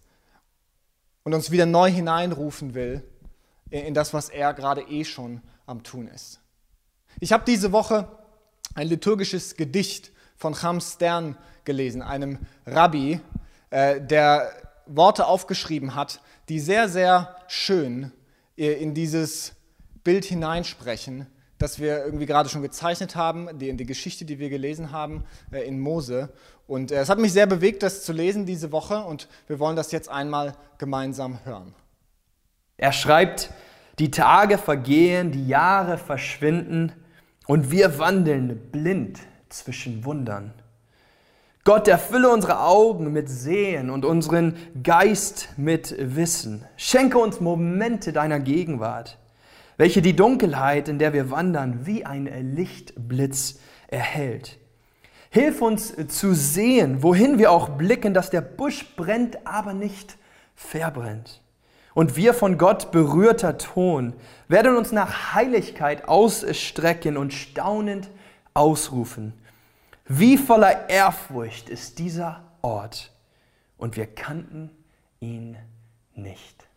und 1.22 1.34
uns 1.34 1.50
wieder 1.50 1.66
neu 1.66 1.90
hineinrufen 1.90 2.74
will 2.74 3.02
in 3.70 3.94
das, 3.94 4.14
was 4.14 4.28
er 4.28 4.54
gerade 4.54 4.82
eh 4.82 5.04
schon 5.04 5.42
am 5.66 5.82
Tun 5.82 6.06
ist. 6.06 6.40
Ich 7.18 7.32
habe 7.32 7.44
diese 7.46 7.72
Woche 7.72 8.08
ein 8.74 8.88
liturgisches 8.88 9.56
Gedicht 9.56 10.12
von 10.36 10.54
Cham 10.54 10.80
Stern 10.80 11.36
gelesen, 11.64 12.02
einem 12.02 12.38
Rabbi, 12.66 13.20
äh, 13.70 14.00
der 14.00 14.52
Worte 14.86 15.26
aufgeschrieben 15.26 15.94
hat, 15.94 16.20
die 16.48 16.60
sehr, 16.60 16.88
sehr 16.88 17.36
schön 17.48 18.12
äh, 18.56 18.72
in 18.72 18.94
dieses 18.94 19.54
Bild 20.02 20.24
hineinsprechen, 20.24 21.26
das 21.58 21.78
wir 21.78 22.04
irgendwie 22.04 22.26
gerade 22.26 22.48
schon 22.48 22.62
gezeichnet 22.62 23.16
haben, 23.16 23.58
die, 23.58 23.68
in 23.68 23.76
die 23.76 23.86
Geschichte, 23.86 24.24
die 24.24 24.38
wir 24.38 24.50
gelesen 24.50 24.92
haben 24.92 25.24
äh, 25.50 25.66
in 25.66 25.80
Mose. 25.80 26.30
Und 26.66 26.92
äh, 26.92 26.96
es 26.96 27.08
hat 27.08 27.18
mich 27.18 27.32
sehr 27.32 27.46
bewegt, 27.46 27.82
das 27.82 28.04
zu 28.04 28.12
lesen 28.12 28.46
diese 28.46 28.72
Woche 28.72 28.98
und 28.98 29.28
wir 29.46 29.58
wollen 29.58 29.76
das 29.76 29.92
jetzt 29.92 30.08
einmal 30.08 30.54
gemeinsam 30.78 31.38
hören. 31.44 31.74
Er 32.76 32.92
schreibt, 32.92 33.50
die 33.98 34.10
Tage 34.10 34.58
vergehen, 34.58 35.30
die 35.30 35.46
Jahre 35.46 35.98
verschwinden 35.98 36.92
und 37.46 37.70
wir 37.70 37.98
wandeln 37.98 38.70
blind 38.72 39.20
zwischen 39.48 40.04
Wundern. 40.04 40.52
Gott, 41.66 41.88
erfülle 41.88 42.28
unsere 42.28 42.60
Augen 42.60 43.10
mit 43.10 43.30
Sehen 43.30 43.88
und 43.88 44.04
unseren 44.04 44.54
Geist 44.82 45.48
mit 45.56 45.96
Wissen. 45.98 46.66
Schenke 46.76 47.16
uns 47.16 47.40
Momente 47.40 48.12
deiner 48.12 48.38
Gegenwart, 48.38 49.16
welche 49.78 50.02
die 50.02 50.14
Dunkelheit, 50.14 50.90
in 50.90 50.98
der 50.98 51.14
wir 51.14 51.30
wandern, 51.30 51.86
wie 51.86 52.04
ein 52.04 52.26
Lichtblitz 52.54 53.60
erhält. 53.88 54.58
Hilf 55.30 55.62
uns 55.62 55.94
zu 56.08 56.34
sehen, 56.34 57.02
wohin 57.02 57.38
wir 57.38 57.50
auch 57.50 57.70
blicken, 57.70 58.12
dass 58.12 58.28
der 58.28 58.42
Busch 58.42 58.94
brennt, 58.94 59.46
aber 59.46 59.72
nicht 59.72 60.18
verbrennt. 60.54 61.40
Und 61.94 62.14
wir 62.14 62.34
von 62.34 62.58
Gott 62.58 62.92
berührter 62.92 63.56
Ton 63.56 64.12
werden 64.48 64.76
uns 64.76 64.92
nach 64.92 65.32
Heiligkeit 65.34 66.08
ausstrecken 66.08 67.16
und 67.16 67.32
staunend 67.32 68.10
ausrufen. 68.52 69.32
Wie 70.06 70.36
voller 70.36 70.90
Ehrfurcht 70.90 71.70
ist 71.70 71.98
dieser 71.98 72.44
Ort 72.60 73.10
und 73.78 73.96
wir 73.96 74.06
kannten 74.06 74.70
ihn 75.20 75.56
nicht. 76.14 76.68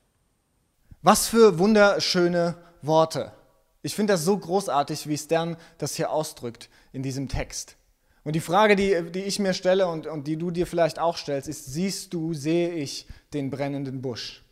Was 1.02 1.28
für 1.28 1.60
wunderschöne 1.60 2.56
Worte. 2.82 3.34
Ich 3.82 3.96
finde 3.96 4.14
das 4.14 4.24
so 4.24 4.38
großartig, 4.38 5.08
wie 5.08 5.18
Stern 5.18 5.58
das 5.78 5.96
hier 5.96 6.10
ausdrückt 6.10 6.70
in 6.94 7.04
diesem 7.04 7.28
Text. 7.28 7.76
Und 8.24 8.34
die 8.34 8.42
Frage, 8.42 8.76
die, 8.76 9.12
die 9.12 9.24
ich 9.24 9.40
mir 9.40 9.54
stelle 9.54 9.88
und, 9.88 10.08
und 10.08 10.28
die 10.28 10.38
du 10.38 10.52
dir 10.52 10.66
vielleicht 10.66 11.00
auch 11.00 11.18
stellst, 11.18 11.50
ist, 11.50 11.66
siehst 11.66 12.14
du, 12.14 12.34
sehe 12.34 12.74
ich 12.74 13.08
den 13.34 13.50
brennenden 13.50 14.02
Busch? 14.02 14.44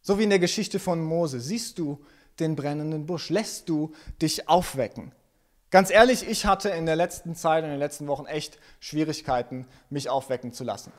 So 0.00 0.18
wie 0.18 0.24
in 0.24 0.30
der 0.30 0.38
Geschichte 0.38 0.78
von 0.78 1.02
Mose, 1.02 1.40
siehst 1.40 1.78
du 1.78 2.04
den 2.38 2.56
brennenden 2.56 3.06
Busch? 3.06 3.30
Lässt 3.30 3.68
du 3.68 3.92
dich 4.20 4.48
aufwecken? 4.48 5.12
Ganz 5.74 5.90
ehrlich, 5.90 6.28
ich 6.28 6.46
hatte 6.46 6.68
in 6.68 6.86
der 6.86 6.94
letzten 6.94 7.34
Zeit, 7.34 7.64
in 7.64 7.70
den 7.70 7.80
letzten 7.80 8.06
Wochen 8.06 8.26
echt 8.26 8.60
Schwierigkeiten, 8.78 9.66
mich 9.90 10.08
aufwecken 10.08 10.52
zu 10.52 10.62
lassen. 10.62 10.92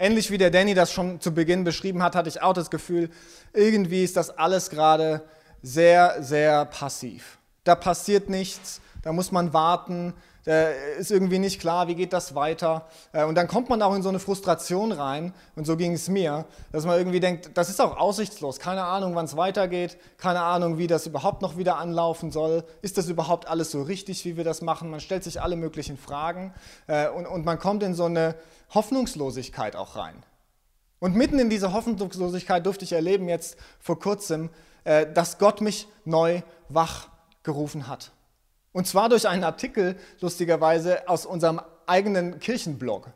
Ähnlich 0.00 0.32
wie 0.32 0.36
der 0.36 0.50
Danny 0.50 0.74
das 0.74 0.92
schon 0.92 1.20
zu 1.20 1.32
Beginn 1.32 1.62
beschrieben 1.62 2.02
hat, 2.02 2.16
hatte 2.16 2.28
ich 2.28 2.42
auch 2.42 2.52
das 2.52 2.68
Gefühl, 2.68 3.08
irgendwie 3.52 4.02
ist 4.02 4.16
das 4.16 4.30
alles 4.30 4.68
gerade 4.68 5.22
sehr, 5.62 6.24
sehr 6.24 6.64
passiv. 6.64 7.38
Da 7.62 7.76
passiert 7.76 8.28
nichts, 8.28 8.80
da 9.02 9.12
muss 9.12 9.30
man 9.30 9.52
warten, 9.52 10.12
da 10.46 10.68
ist 10.98 11.10
irgendwie 11.10 11.40
nicht 11.40 11.60
klar, 11.60 11.88
wie 11.88 11.96
geht 11.96 12.12
das 12.12 12.36
weiter. 12.36 12.86
Äh, 13.12 13.24
und 13.24 13.34
dann 13.34 13.48
kommt 13.48 13.68
man 13.68 13.82
auch 13.82 13.94
in 13.94 14.02
so 14.02 14.08
eine 14.08 14.20
Frustration 14.20 14.92
rein, 14.92 15.34
und 15.56 15.66
so 15.66 15.76
ging 15.76 15.92
es 15.92 16.08
mir, 16.08 16.46
dass 16.72 16.86
man 16.86 16.96
irgendwie 16.96 17.18
denkt, 17.20 17.50
das 17.54 17.68
ist 17.68 17.80
auch 17.80 17.96
aussichtslos, 17.96 18.60
keine 18.60 18.84
Ahnung, 18.84 19.16
wann 19.16 19.24
es 19.24 19.36
weitergeht, 19.36 19.98
keine 20.18 20.40
Ahnung, 20.42 20.78
wie 20.78 20.86
das 20.86 21.06
überhaupt 21.06 21.42
noch 21.42 21.58
wieder 21.58 21.78
anlaufen 21.78 22.30
soll, 22.30 22.62
ist 22.80 22.96
das 22.96 23.08
überhaupt 23.08 23.48
alles 23.48 23.72
so 23.72 23.82
richtig, 23.82 24.24
wie 24.24 24.36
wir 24.36 24.44
das 24.44 24.62
machen, 24.62 24.88
man 24.88 25.00
stellt 25.00 25.24
sich 25.24 25.42
alle 25.42 25.56
möglichen 25.56 25.98
Fragen 25.98 26.54
äh, 26.86 27.08
und, 27.08 27.26
und 27.26 27.44
man 27.44 27.58
kommt 27.58 27.82
in 27.82 27.94
so 27.94 28.04
eine 28.04 28.36
Hoffnungslosigkeit 28.72 29.74
auch 29.74 29.96
rein. 29.96 30.22
Und 31.00 31.16
mitten 31.16 31.40
in 31.40 31.50
dieser 31.50 31.72
Hoffnungslosigkeit 31.72 32.64
durfte 32.64 32.84
ich 32.84 32.92
erleben 32.92 33.28
jetzt 33.28 33.56
vor 33.80 33.98
kurzem, 33.98 34.50
äh, 34.84 35.12
dass 35.12 35.38
Gott 35.38 35.60
mich 35.60 35.88
neu 36.04 36.42
wach 36.68 37.08
gerufen 37.42 37.88
hat. 37.88 38.12
Und 38.76 38.86
zwar 38.86 39.08
durch 39.08 39.26
einen 39.26 39.42
Artikel, 39.42 39.96
lustigerweise, 40.20 41.08
aus 41.08 41.24
unserem 41.24 41.62
eigenen 41.86 42.40
Kirchenblog. 42.40 43.08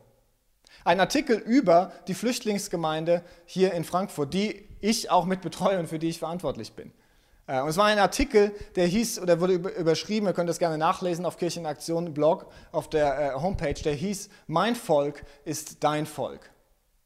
Ein 0.83 0.99
Artikel 0.99 1.37
über 1.37 1.91
die 2.07 2.15
Flüchtlingsgemeinde 2.15 3.23
hier 3.45 3.71
in 3.75 3.83
Frankfurt, 3.83 4.33
die 4.33 4.67
ich 4.79 5.11
auch 5.11 5.25
mit 5.25 5.41
betreue 5.41 5.77
und 5.77 5.85
für 5.85 5.99
die 5.99 6.09
ich 6.09 6.17
verantwortlich 6.17 6.73
bin. 6.73 6.91
Äh, 7.45 7.61
und 7.61 7.69
es 7.69 7.77
war 7.77 7.85
ein 7.85 7.99
Artikel, 7.99 8.55
der 8.75 8.87
hieß, 8.87 9.19
oder 9.19 9.39
wurde 9.39 9.53
überschrieben, 9.53 10.25
ihr 10.25 10.33
könnt 10.33 10.49
das 10.49 10.57
gerne 10.57 10.79
nachlesen 10.79 11.27
auf 11.27 11.37
Kirchenaktion 11.37 12.11
Blog 12.15 12.47
auf 12.71 12.89
der 12.89 13.35
äh, 13.35 13.39
Homepage, 13.39 13.75
der 13.75 13.93
hieß 13.93 14.29
Mein 14.47 14.73
Volk 14.73 15.23
ist 15.45 15.83
dein 15.83 16.07
Volk. 16.07 16.50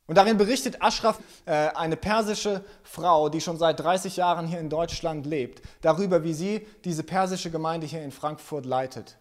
Und 0.08 0.15
darin 0.15 0.38
berichtet 0.38 0.82
Ashraf, 0.82 1.20
äh, 1.46 1.52
eine 1.52 1.98
persische 1.98 2.63
Frau, 2.84 3.30
die 3.30 3.41
schon 3.41 3.58
seit 3.58 3.80
30 3.80 4.18
Jahren 4.18 4.48
hier 4.48 4.60
in 4.60 4.70
Deutschland 4.70 5.26
lebt, 5.26 5.63
darüber, 5.82 6.24
wie 6.24 6.34
sie 6.34 6.68
diese 6.84 7.04
persische 7.04 7.50
Gemeinde 7.50 7.88
hier 7.88 8.04
in 8.04 8.12
Frankfurt 8.12 8.65
leitet. 8.65 9.18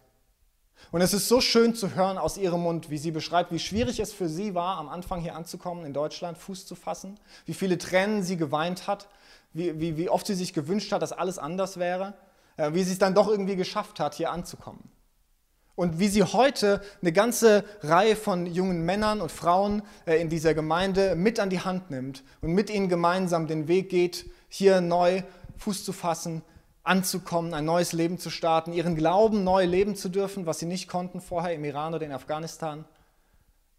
Und 0.91 1.01
es 1.01 1.13
ist 1.13 1.27
so 1.27 1.41
schön 1.41 1.73
zu 1.73 1.95
hören 1.95 2.19
aus 2.19 2.37
ihrem 2.37 2.61
Mund, 2.61 2.91
wie 2.91 2.99
sie 2.99 3.09
beschreibt, 3.09 3.51
wie 3.51 3.59
schwierig 3.59 3.99
es 3.99 4.13
für 4.13 4.29
sie 4.29 4.53
war, 4.53 4.77
am 4.77 4.87
Anfang 4.87 5.21
hier 5.21 5.35
anzukommen, 5.35 5.85
in 5.85 5.93
Deutschland 5.93 6.37
Fuß 6.37 6.67
zu 6.67 6.75
fassen, 6.75 7.19
wie 7.45 7.55
viele 7.55 7.79
Tränen 7.79 8.21
sie 8.21 8.37
geweint 8.37 8.85
hat, 8.85 9.07
wie, 9.53 9.79
wie, 9.79 9.97
wie 9.97 10.09
oft 10.09 10.27
sie 10.27 10.35
sich 10.35 10.53
gewünscht 10.53 10.91
hat, 10.91 11.01
dass 11.01 11.13
alles 11.13 11.39
anders 11.39 11.77
wäre, 11.77 12.13
äh, 12.57 12.73
wie 12.73 12.83
sie 12.83 12.91
es 12.91 12.99
dann 12.99 13.15
doch 13.15 13.27
irgendwie 13.27 13.55
geschafft 13.55 13.99
hat, 13.99 14.13
hier 14.13 14.31
anzukommen 14.31 14.94
und 15.75 15.99
wie 15.99 16.07
sie 16.07 16.23
heute 16.23 16.81
eine 17.01 17.11
ganze 17.11 17.63
Reihe 17.81 18.15
von 18.15 18.45
jungen 18.45 18.83
Männern 18.83 19.21
und 19.21 19.31
Frauen 19.31 19.81
äh, 20.05 20.21
in 20.21 20.29
dieser 20.29 20.53
Gemeinde 20.53 21.15
mit 21.15 21.39
an 21.39 21.49
die 21.49 21.59
Hand 21.59 21.91
nimmt 21.91 22.23
und 22.41 22.53
mit 22.53 22.69
ihnen 22.69 22.89
gemeinsam 22.89 23.47
den 23.47 23.67
Weg 23.67 23.89
geht, 23.89 24.25
hier 24.47 24.81
neu 24.81 25.23
Fuß 25.57 25.83
zu 25.83 25.93
fassen 25.93 26.41
anzukommen, 26.85 27.53
ein 27.53 27.65
neues 27.65 27.93
Leben 27.93 28.19
zu 28.19 28.29
starten, 28.29 28.71
ihren 28.71 28.95
Glauben 28.95 29.43
neu 29.43 29.65
leben 29.65 29.95
zu 29.95 30.07
dürfen, 30.07 30.45
was 30.45 30.59
sie 30.59 30.67
nicht 30.67 30.87
konnten 30.87 31.19
vorher 31.19 31.53
im 31.53 31.65
Iran 31.65 31.93
oder 31.93 32.05
in 32.05 32.11
Afghanistan. 32.11 32.85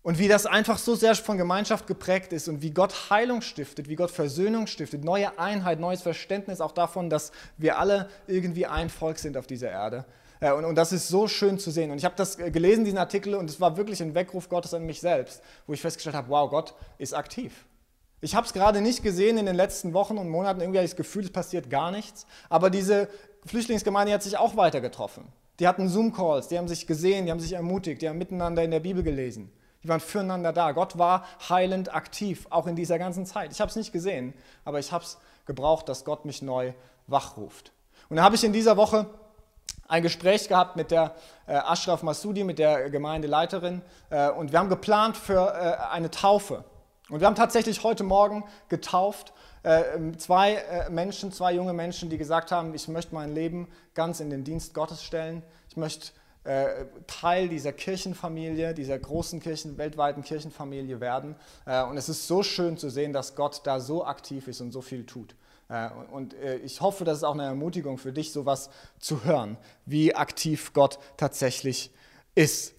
Und 0.02 0.18
wie 0.18 0.28
das 0.28 0.46
einfach 0.46 0.78
so 0.78 0.94
sehr 0.94 1.14
von 1.16 1.36
Gemeinschaft 1.36 1.86
geprägt 1.86 2.32
ist 2.32 2.48
und 2.48 2.62
wie 2.62 2.70
Gott 2.70 3.10
Heilung 3.10 3.42
stiftet, 3.42 3.88
wie 3.88 3.96
Gott 3.96 4.10
Versöhnung 4.10 4.66
stiftet, 4.66 5.04
neue 5.04 5.38
Einheit, 5.38 5.80
neues 5.80 6.02
Verständnis 6.02 6.60
auch 6.60 6.72
davon, 6.72 7.10
dass 7.10 7.32
wir 7.56 7.78
alle 7.78 8.08
irgendwie 8.26 8.66
ein 8.66 8.88
Volk 8.88 9.18
sind 9.18 9.36
auf 9.36 9.46
dieser 9.46 9.70
Erde. 9.70 10.04
Äh, 10.40 10.52
und, 10.52 10.64
und 10.64 10.74
das 10.74 10.92
ist 10.92 11.08
so 11.08 11.28
schön 11.28 11.58
zu 11.58 11.70
sehen. 11.70 11.90
Und 11.90 11.98
ich 11.98 12.04
habe 12.04 12.14
das 12.16 12.36
gelesen, 12.36 12.84
diesen 12.84 12.98
Artikel, 12.98 13.34
und 13.34 13.50
es 13.50 13.60
war 13.60 13.76
wirklich 13.76 14.02
ein 14.02 14.14
Weckruf 14.14 14.48
Gottes 14.48 14.74
an 14.74 14.84
mich 14.84 15.00
selbst, 15.00 15.42
wo 15.66 15.72
ich 15.72 15.80
festgestellt 15.80 16.16
habe, 16.16 16.28
wow, 16.28 16.50
Gott 16.50 16.74
ist 16.98 17.14
aktiv. 17.14 17.66
Ich 18.20 18.34
habe 18.34 18.46
es 18.46 18.52
gerade 18.52 18.80
nicht 18.80 19.02
gesehen 19.02 19.38
in 19.38 19.46
den 19.46 19.56
letzten 19.56 19.92
Wochen 19.92 20.16
und 20.18 20.28
Monaten, 20.28 20.60
irgendwie 20.60 20.78
habe 20.78 20.86
ich 20.86 20.92
das 20.92 20.96
Gefühl, 20.96 21.24
es 21.24 21.32
passiert 21.32 21.68
gar 21.68 21.90
nichts. 21.90 22.26
Aber 22.48 22.70
diese 22.70 23.08
Flüchtlingsgemeinde 23.44 24.12
hat 24.12 24.22
sich 24.22 24.38
auch 24.38 24.56
weiter 24.56 24.80
getroffen. 24.80 25.30
Die 25.60 25.68
hatten 25.68 25.88
Zoom-Calls, 25.88 26.48
die 26.48 26.58
haben 26.58 26.68
sich 26.68 26.86
gesehen, 26.86 27.26
die 27.26 27.30
haben 27.30 27.40
sich 27.40 27.52
ermutigt, 27.52 28.02
die 28.02 28.08
haben 28.08 28.18
miteinander 28.18 28.62
in 28.62 28.70
der 28.70 28.80
Bibel 28.80 29.02
gelesen. 29.02 29.52
Die 29.82 29.88
waren 29.88 30.00
füreinander 30.00 30.52
da. 30.52 30.72
Gott 30.72 30.98
war 30.98 31.24
heilend 31.48 31.94
aktiv, 31.94 32.46
auch 32.50 32.66
in 32.66 32.74
dieser 32.74 32.98
ganzen 32.98 33.24
Zeit. 33.24 33.52
Ich 33.52 33.60
habe 33.60 33.70
es 33.70 33.76
nicht 33.76 33.92
gesehen, 33.92 34.34
aber 34.64 34.78
ich 34.80 34.92
habe 34.92 35.04
es 35.04 35.18
gebraucht, 35.44 35.88
dass 35.88 36.04
Gott 36.04 36.24
mich 36.24 36.42
neu 36.42 36.72
wachruft. 37.06 37.72
Und 38.08 38.16
da 38.16 38.24
habe 38.24 38.34
ich 38.34 38.44
in 38.44 38.52
dieser 38.52 38.76
Woche 38.76 39.06
ein 39.88 40.02
Gespräch 40.02 40.48
gehabt 40.48 40.76
mit 40.76 40.90
der 40.90 41.14
äh, 41.46 41.54
Ashraf 41.54 42.02
Masudi, 42.02 42.44
mit 42.44 42.58
der 42.58 42.90
Gemeindeleiterin, 42.90 43.82
äh, 44.10 44.30
und 44.30 44.52
wir 44.52 44.58
haben 44.58 44.68
geplant 44.68 45.16
für 45.16 45.52
äh, 45.54 45.92
eine 45.92 46.10
Taufe. 46.10 46.64
Und 47.08 47.20
wir 47.20 47.26
haben 47.26 47.36
tatsächlich 47.36 47.84
heute 47.84 48.02
Morgen 48.02 48.44
getauft 48.68 49.32
äh, 49.66 49.82
zwei 50.16 50.54
äh, 50.54 50.90
Menschen, 50.90 51.32
zwei 51.32 51.52
junge 51.52 51.72
Menschen, 51.72 52.08
die 52.08 52.18
gesagt 52.18 52.52
haben, 52.52 52.72
ich 52.72 52.86
möchte 52.86 53.12
mein 53.14 53.34
Leben 53.34 53.66
ganz 53.94 54.20
in 54.20 54.30
den 54.30 54.44
Dienst 54.44 54.74
Gottes 54.74 55.02
stellen. 55.02 55.42
Ich 55.68 55.76
möchte 55.76 56.12
äh, 56.44 56.84
Teil 57.08 57.48
dieser 57.48 57.72
Kirchenfamilie, 57.72 58.74
dieser 58.74 58.96
großen 58.96 59.40
Kirchen, 59.40 59.76
weltweiten 59.76 60.22
Kirchenfamilie 60.22 61.00
werden. 61.00 61.34
Und 61.64 61.96
es 61.96 62.08
ist 62.08 62.28
so 62.28 62.44
schön 62.44 62.76
zu 62.76 62.90
sehen, 62.90 63.12
dass 63.12 63.34
Gott 63.34 63.62
da 63.64 63.80
so 63.80 64.04
aktiv 64.04 64.46
ist 64.46 64.60
und 64.60 64.70
so 64.70 64.82
viel 64.82 65.04
tut. 65.04 65.34
Äh, 65.68 65.90
und 66.12 66.34
ich 66.64 66.80
hoffe, 66.80 67.04
das 67.04 67.18
ist 67.18 67.24
auch 67.24 67.34
eine 67.34 67.44
Ermutigung 67.44 67.98
für 67.98 68.12
dich, 68.12 68.32
sowas 68.32 68.70
zu 68.98 69.24
hören, 69.24 69.56
wie 69.84 70.14
aktiv 70.14 70.72
Gott 70.72 70.98
tatsächlich 71.16 71.90
ist. 72.34 72.74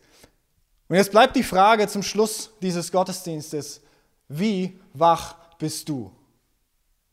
Und 0.87 0.95
jetzt 0.95 1.11
bleibt 1.11 1.35
die 1.35 1.43
Frage 1.43 1.87
zum 1.87 2.03
Schluss 2.03 2.51
dieses 2.61 2.91
Gottesdienstes, 2.91 3.81
wie 4.29 4.79
wach 4.93 5.35
bist 5.57 5.89
du? 5.89 6.11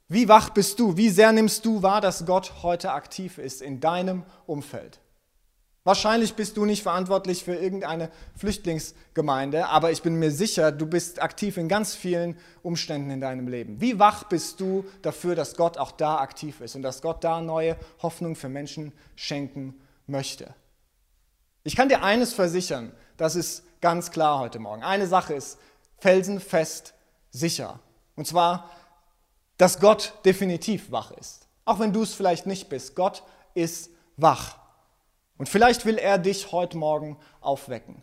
Wie 0.08 0.28
wach 0.28 0.50
bist 0.50 0.78
du? 0.78 0.96
Wie 0.96 1.08
sehr 1.08 1.32
nimmst 1.32 1.64
du 1.64 1.82
wahr, 1.82 2.00
dass 2.00 2.26
Gott 2.26 2.62
heute 2.62 2.92
aktiv 2.92 3.38
ist 3.38 3.62
in 3.62 3.80
deinem 3.80 4.24
Umfeld? 4.46 5.00
Wahrscheinlich 5.87 6.33
bist 6.35 6.57
du 6.57 6.64
nicht 6.64 6.83
verantwortlich 6.83 7.44
für 7.44 7.55
irgendeine 7.55 8.11
Flüchtlingsgemeinde, 8.38 9.68
aber 9.68 9.90
ich 9.90 10.01
bin 10.01 10.14
mir 10.14 10.31
sicher, 10.31 10.73
du 10.73 10.87
bist 10.87 11.20
aktiv 11.20 11.59
in 11.59 11.68
ganz 11.68 11.95
vielen 11.95 12.39
Umständen 12.62 13.11
in 13.11 13.20
deinem 13.20 13.49
Leben. 13.49 13.82
Wie 13.82 13.99
wach 13.99 14.24
bist 14.24 14.61
du 14.61 14.87
dafür, 15.03 15.35
dass 15.35 15.57
Gott 15.57 15.76
auch 15.76 15.93
da 15.93 16.20
aktiv 16.20 16.62
ist 16.62 16.74
und 16.74 16.80
dass 16.80 17.03
Gott 17.03 17.22
da 17.22 17.43
neue 17.43 17.76
Hoffnung 18.01 18.35
für 18.35 18.49
Menschen 18.49 18.95
schenken 19.14 19.78
möchte? 20.07 20.55
Ich 21.64 21.76
kann 21.76 21.91
dir 21.91 22.03
eines 22.03 22.32
versichern, 22.32 22.93
das 23.18 23.37
ist 23.37 23.62
ganz 23.82 24.11
klar 24.11 24.39
heute 24.39 24.61
Morgen. 24.61 24.82
Eine 24.82 25.07
Sache 25.07 25.35
ist 25.35 25.59
felsenfest 25.99 26.95
sicher. 27.30 27.78
Und 28.16 28.26
zwar, 28.26 28.70
dass 29.59 29.80
Gott 29.80 30.14
definitiv 30.24 30.91
wach 30.91 31.11
ist. 31.11 31.47
Auch 31.66 31.78
wenn 31.78 31.93
du 31.93 32.03
es 32.03 32.14
vielleicht 32.14 32.47
nicht 32.47 32.70
bist, 32.70 32.97
Gott 32.97 33.22
ist 33.53 33.91
wach. 34.16 34.63
Und 35.37 35.49
vielleicht 35.49 35.85
will 35.85 35.99
er 35.99 36.18
dich 36.18 36.53
heute 36.53 36.76
Morgen 36.76 37.16
aufwecken. 37.41 38.03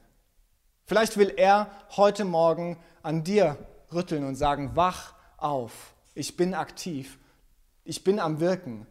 Vielleicht 0.86 1.18
will 1.18 1.34
er 1.38 1.72
heute 1.96 2.26
Morgen 2.26 2.78
an 3.02 3.24
dir 3.24 3.58
rütteln 3.94 4.26
und 4.26 4.36
sagen, 4.36 4.72
wach 4.76 5.14
auf, 5.38 5.94
ich 6.14 6.36
bin 6.36 6.54
aktiv, 6.54 7.18
ich 7.84 8.04
bin 8.04 8.20
am 8.20 8.40
Wirken, 8.40 8.86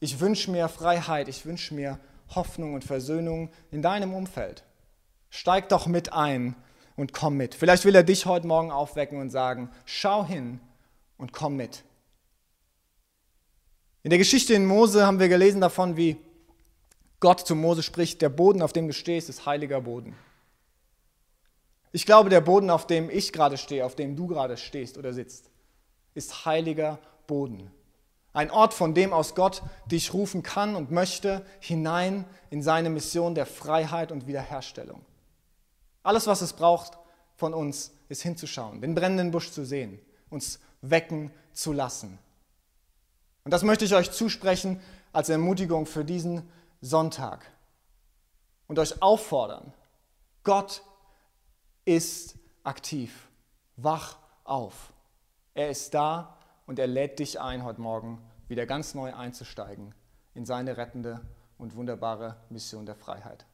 ich 0.00 0.20
wünsche 0.20 0.50
mir 0.50 0.68
Freiheit, 0.68 1.28
ich 1.28 1.46
wünsche 1.46 1.74
mir 1.74 1.98
Hoffnung 2.34 2.74
und 2.74 2.84
Versöhnung 2.84 3.50
in 3.70 3.82
deinem 3.82 4.12
Umfeld. 4.12 4.64
Steig 5.30 5.68
doch 5.68 5.86
mit 5.86 6.12
ein 6.12 6.56
und 6.96 7.12
komm 7.12 7.36
mit. 7.36 7.54
Vielleicht 7.54 7.84
will 7.84 7.94
er 7.94 8.02
dich 8.02 8.26
heute 8.26 8.46
Morgen 8.46 8.72
aufwecken 8.72 9.20
und 9.20 9.30
sagen, 9.30 9.70
schau 9.84 10.24
hin 10.24 10.60
und 11.16 11.32
komm 11.32 11.56
mit. 11.56 11.84
In 14.02 14.10
der 14.10 14.18
Geschichte 14.18 14.54
in 14.54 14.66
Mose 14.66 15.06
haben 15.06 15.18
wir 15.18 15.28
gelesen 15.28 15.60
davon, 15.60 15.96
wie 15.96 16.16
Gott 17.20 17.46
zu 17.46 17.54
Mose 17.54 17.82
spricht, 17.82 18.22
der 18.22 18.28
Boden, 18.28 18.62
auf 18.62 18.72
dem 18.72 18.86
du 18.86 18.92
stehst, 18.92 19.28
ist 19.28 19.46
heiliger 19.46 19.80
Boden. 19.80 20.16
Ich 21.92 22.04
glaube, 22.04 22.28
der 22.28 22.42
Boden, 22.42 22.68
auf 22.70 22.86
dem 22.86 23.08
ich 23.08 23.32
gerade 23.32 23.56
stehe, 23.56 23.84
auf 23.84 23.94
dem 23.94 24.16
du 24.16 24.26
gerade 24.26 24.56
stehst 24.56 24.98
oder 24.98 25.12
sitzt, 25.12 25.50
ist 26.14 26.44
heiliger 26.44 26.98
Boden. 27.26 27.70
Ein 28.32 28.50
Ort, 28.50 28.74
von 28.74 28.92
dem 28.92 29.14
aus 29.14 29.34
Gott 29.34 29.62
dich 29.86 30.12
rufen 30.12 30.42
kann 30.42 30.76
und 30.76 30.90
möchte, 30.90 31.46
hinein 31.58 32.26
in 32.50 32.62
seine 32.62 32.90
Mission 32.90 33.34
der 33.34 33.46
Freiheit 33.46 34.12
und 34.12 34.26
Wiederherstellung. 34.26 35.00
Alles, 36.02 36.26
was 36.26 36.42
es 36.42 36.52
braucht 36.52 36.98
von 37.34 37.54
uns, 37.54 37.92
ist 38.10 38.22
hinzuschauen, 38.22 38.82
den 38.82 38.94
brennenden 38.94 39.30
Busch 39.30 39.50
zu 39.50 39.64
sehen, 39.64 39.98
uns 40.28 40.60
wecken 40.82 41.30
zu 41.54 41.72
lassen. 41.72 42.18
Und 43.44 43.52
das 43.52 43.62
möchte 43.62 43.86
ich 43.86 43.94
euch 43.94 44.10
zusprechen 44.10 44.80
als 45.12 45.30
Ermutigung 45.30 45.86
für 45.86 46.04
diesen 46.04 46.42
Sonntag 46.80 47.50
und 48.66 48.78
euch 48.78 49.02
auffordern, 49.02 49.72
Gott 50.42 50.82
ist 51.84 52.36
aktiv. 52.64 53.28
Wach 53.76 54.18
auf. 54.44 54.92
Er 55.54 55.70
ist 55.70 55.94
da 55.94 56.36
und 56.66 56.78
er 56.78 56.86
lädt 56.86 57.18
dich 57.18 57.40
ein, 57.40 57.64
heute 57.64 57.80
Morgen 57.80 58.22
wieder 58.48 58.66
ganz 58.66 58.94
neu 58.94 59.14
einzusteigen 59.14 59.94
in 60.34 60.44
seine 60.44 60.76
rettende 60.76 61.20
und 61.58 61.74
wunderbare 61.74 62.36
Mission 62.50 62.86
der 62.86 62.94
Freiheit. 62.94 63.46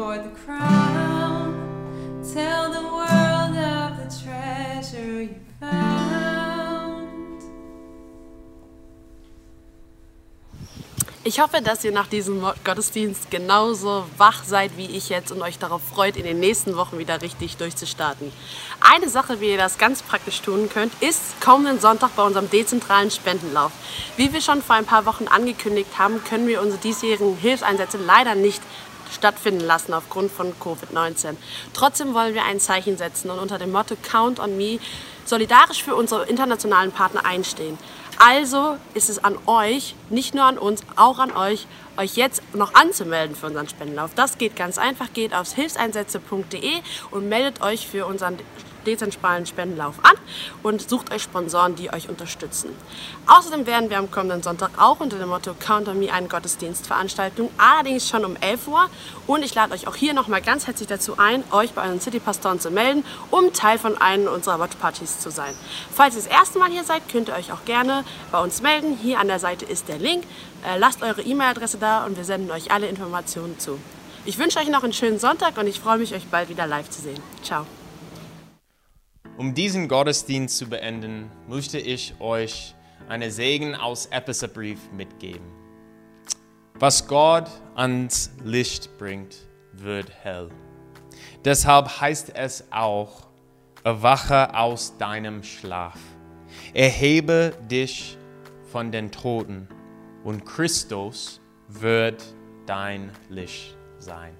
For 0.00 0.16
the 0.16 0.30
crown. 0.46 1.52
Tell 2.32 2.72
the 2.72 2.84
world 2.96 3.54
of 3.54 3.90
the 4.00 4.08
treasure 4.24 5.22
you 5.22 5.34
found. 5.60 6.00
Ich 11.22 11.38
hoffe, 11.38 11.60
dass 11.60 11.84
ihr 11.84 11.92
nach 11.92 12.06
diesem 12.06 12.42
Gottesdienst 12.64 13.30
genauso 13.30 14.06
wach 14.16 14.42
seid 14.42 14.78
wie 14.78 14.86
ich 14.86 15.10
jetzt 15.10 15.30
und 15.30 15.42
euch 15.42 15.58
darauf 15.58 15.82
freut, 15.82 16.16
in 16.16 16.24
den 16.24 16.40
nächsten 16.40 16.76
Wochen 16.76 16.98
wieder 16.98 17.20
richtig 17.20 17.58
durchzustarten. 17.58 18.32
Eine 18.80 19.10
Sache, 19.10 19.38
wie 19.40 19.50
ihr 19.50 19.58
das 19.58 19.76
ganz 19.76 20.02
praktisch 20.02 20.40
tun 20.40 20.70
könnt, 20.72 20.94
ist 21.02 21.38
kommenden 21.42 21.78
Sonntag 21.78 22.16
bei 22.16 22.22
unserem 22.22 22.48
dezentralen 22.48 23.10
Spendenlauf. 23.10 23.70
Wie 24.16 24.32
wir 24.32 24.40
schon 24.40 24.62
vor 24.62 24.76
ein 24.76 24.86
paar 24.86 25.04
Wochen 25.04 25.28
angekündigt 25.28 25.90
haben, 25.98 26.24
können 26.24 26.48
wir 26.48 26.62
unsere 26.62 26.80
diesjährigen 26.80 27.36
Hilfseinsätze 27.36 27.98
leider 27.98 28.34
nicht 28.34 28.62
stattfinden 29.12 29.64
lassen 29.64 29.92
aufgrund 29.94 30.30
von 30.30 30.52
Covid-19. 30.60 31.36
Trotzdem 31.74 32.14
wollen 32.14 32.34
wir 32.34 32.44
ein 32.44 32.60
Zeichen 32.60 32.96
setzen 32.96 33.30
und 33.30 33.38
unter 33.38 33.58
dem 33.58 33.72
Motto 33.72 33.96
Count 34.02 34.40
on 34.40 34.56
Me 34.56 34.78
solidarisch 35.24 35.82
für 35.82 35.94
unsere 35.94 36.26
internationalen 36.26 36.92
Partner 36.92 37.24
einstehen. 37.24 37.78
Also 38.18 38.76
ist 38.92 39.08
es 39.08 39.22
an 39.22 39.38
euch, 39.46 39.94
nicht 40.10 40.34
nur 40.34 40.44
an 40.44 40.58
uns, 40.58 40.82
auch 40.96 41.18
an 41.18 41.32
euch, 41.32 41.66
euch 41.96 42.16
jetzt 42.16 42.42
noch 42.54 42.74
anzumelden 42.74 43.34
für 43.34 43.46
unseren 43.46 43.68
Spendenlauf. 43.68 44.10
Das 44.14 44.36
geht 44.36 44.56
ganz 44.56 44.76
einfach, 44.76 45.12
geht 45.14 45.34
aufs 45.34 45.54
hilfseinsätze.de 45.54 46.80
und 47.12 47.28
meldet 47.30 47.62
euch 47.62 47.86
für 47.86 48.04
unseren 48.04 48.36
dezentralen 48.86 49.46
Spendenlauf 49.46 49.96
an 50.02 50.14
und 50.62 50.88
sucht 50.88 51.12
euch 51.12 51.22
Sponsoren, 51.22 51.74
die 51.74 51.92
euch 51.92 52.08
unterstützen. 52.08 52.70
Außerdem 53.26 53.66
werden 53.66 53.90
wir 53.90 53.98
am 53.98 54.10
kommenden 54.10 54.42
Sonntag 54.42 54.70
auch 54.78 55.00
unter 55.00 55.18
dem 55.18 55.28
Motto 55.28 55.54
Count 55.58 55.88
on 55.88 55.98
Me 55.98 56.12
einen 56.12 56.28
Gottesdienst 56.28 56.86
veranstalten, 56.86 57.48
allerdings 57.58 58.08
schon 58.08 58.24
um 58.24 58.36
11 58.36 58.68
Uhr. 58.68 58.88
Und 59.26 59.44
ich 59.44 59.54
lade 59.54 59.72
euch 59.72 59.86
auch 59.86 59.96
hier 59.96 60.14
nochmal 60.14 60.42
ganz 60.42 60.66
herzlich 60.66 60.88
dazu 60.88 61.18
ein, 61.18 61.44
euch 61.52 61.72
bei 61.72 61.84
euren 61.84 62.00
Citypastoren 62.00 62.60
zu 62.60 62.70
melden, 62.70 63.04
um 63.30 63.52
Teil 63.52 63.78
von 63.78 64.00
einer 64.00 64.32
unserer 64.32 64.58
Watchpartys 64.58 65.20
zu 65.20 65.30
sein. 65.30 65.54
Falls 65.92 66.16
ihr 66.16 66.22
das 66.22 66.30
erste 66.30 66.58
Mal 66.58 66.70
hier 66.70 66.84
seid, 66.84 67.08
könnt 67.08 67.28
ihr 67.28 67.34
euch 67.34 67.52
auch 67.52 67.64
gerne 67.64 68.04
bei 68.32 68.42
uns 68.42 68.62
melden. 68.62 68.96
Hier 69.00 69.20
an 69.20 69.28
der 69.28 69.38
Seite 69.38 69.64
ist 69.64 69.88
der 69.88 69.98
Link. 69.98 70.24
Äh, 70.64 70.78
lasst 70.78 71.02
eure 71.02 71.22
E-Mail-Adresse 71.22 71.78
da 71.78 72.04
und 72.04 72.16
wir 72.16 72.24
senden 72.24 72.50
euch 72.50 72.70
alle 72.70 72.86
Informationen 72.86 73.58
zu. 73.58 73.78
Ich 74.24 74.38
wünsche 74.38 74.58
euch 74.58 74.68
noch 74.68 74.84
einen 74.84 74.92
schönen 74.92 75.18
Sonntag 75.18 75.56
und 75.56 75.66
ich 75.66 75.80
freue 75.80 75.98
mich, 75.98 76.14
euch 76.14 76.26
bald 76.26 76.48
wieder 76.48 76.66
live 76.66 76.90
zu 76.90 77.00
sehen. 77.00 77.22
Ciao. 77.42 77.66
Um 79.40 79.54
diesen 79.54 79.88
Gottesdienst 79.88 80.58
zu 80.58 80.66
beenden, 80.68 81.30
möchte 81.48 81.78
ich 81.78 82.14
euch 82.20 82.74
einen 83.08 83.30
Segen 83.30 83.74
aus 83.74 84.04
Epheserbrief 84.04 84.92
mitgeben. 84.92 85.46
Was 86.74 87.08
Gott 87.08 87.48
ans 87.74 88.32
Licht 88.44 88.98
bringt, 88.98 89.34
wird 89.72 90.10
hell. 90.22 90.50
Deshalb 91.42 92.02
heißt 92.02 92.36
es 92.36 92.64
auch, 92.70 93.28
erwache 93.82 94.54
aus 94.54 94.98
deinem 94.98 95.42
Schlaf. 95.42 95.98
Erhebe 96.74 97.54
dich 97.70 98.18
von 98.70 98.92
den 98.92 99.10
Toten 99.10 99.68
und 100.22 100.44
Christus 100.44 101.40
wird 101.66 102.22
dein 102.66 103.10
Licht 103.30 103.74
sein. 103.98 104.34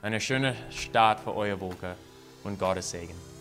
Eine 0.00 0.20
schöne 0.20 0.54
Start 0.70 1.18
für 1.18 1.34
eure 1.34 1.60
Woche 1.60 1.96
und 2.44 2.60
Gottes 2.60 2.92
Segen. 2.92 3.31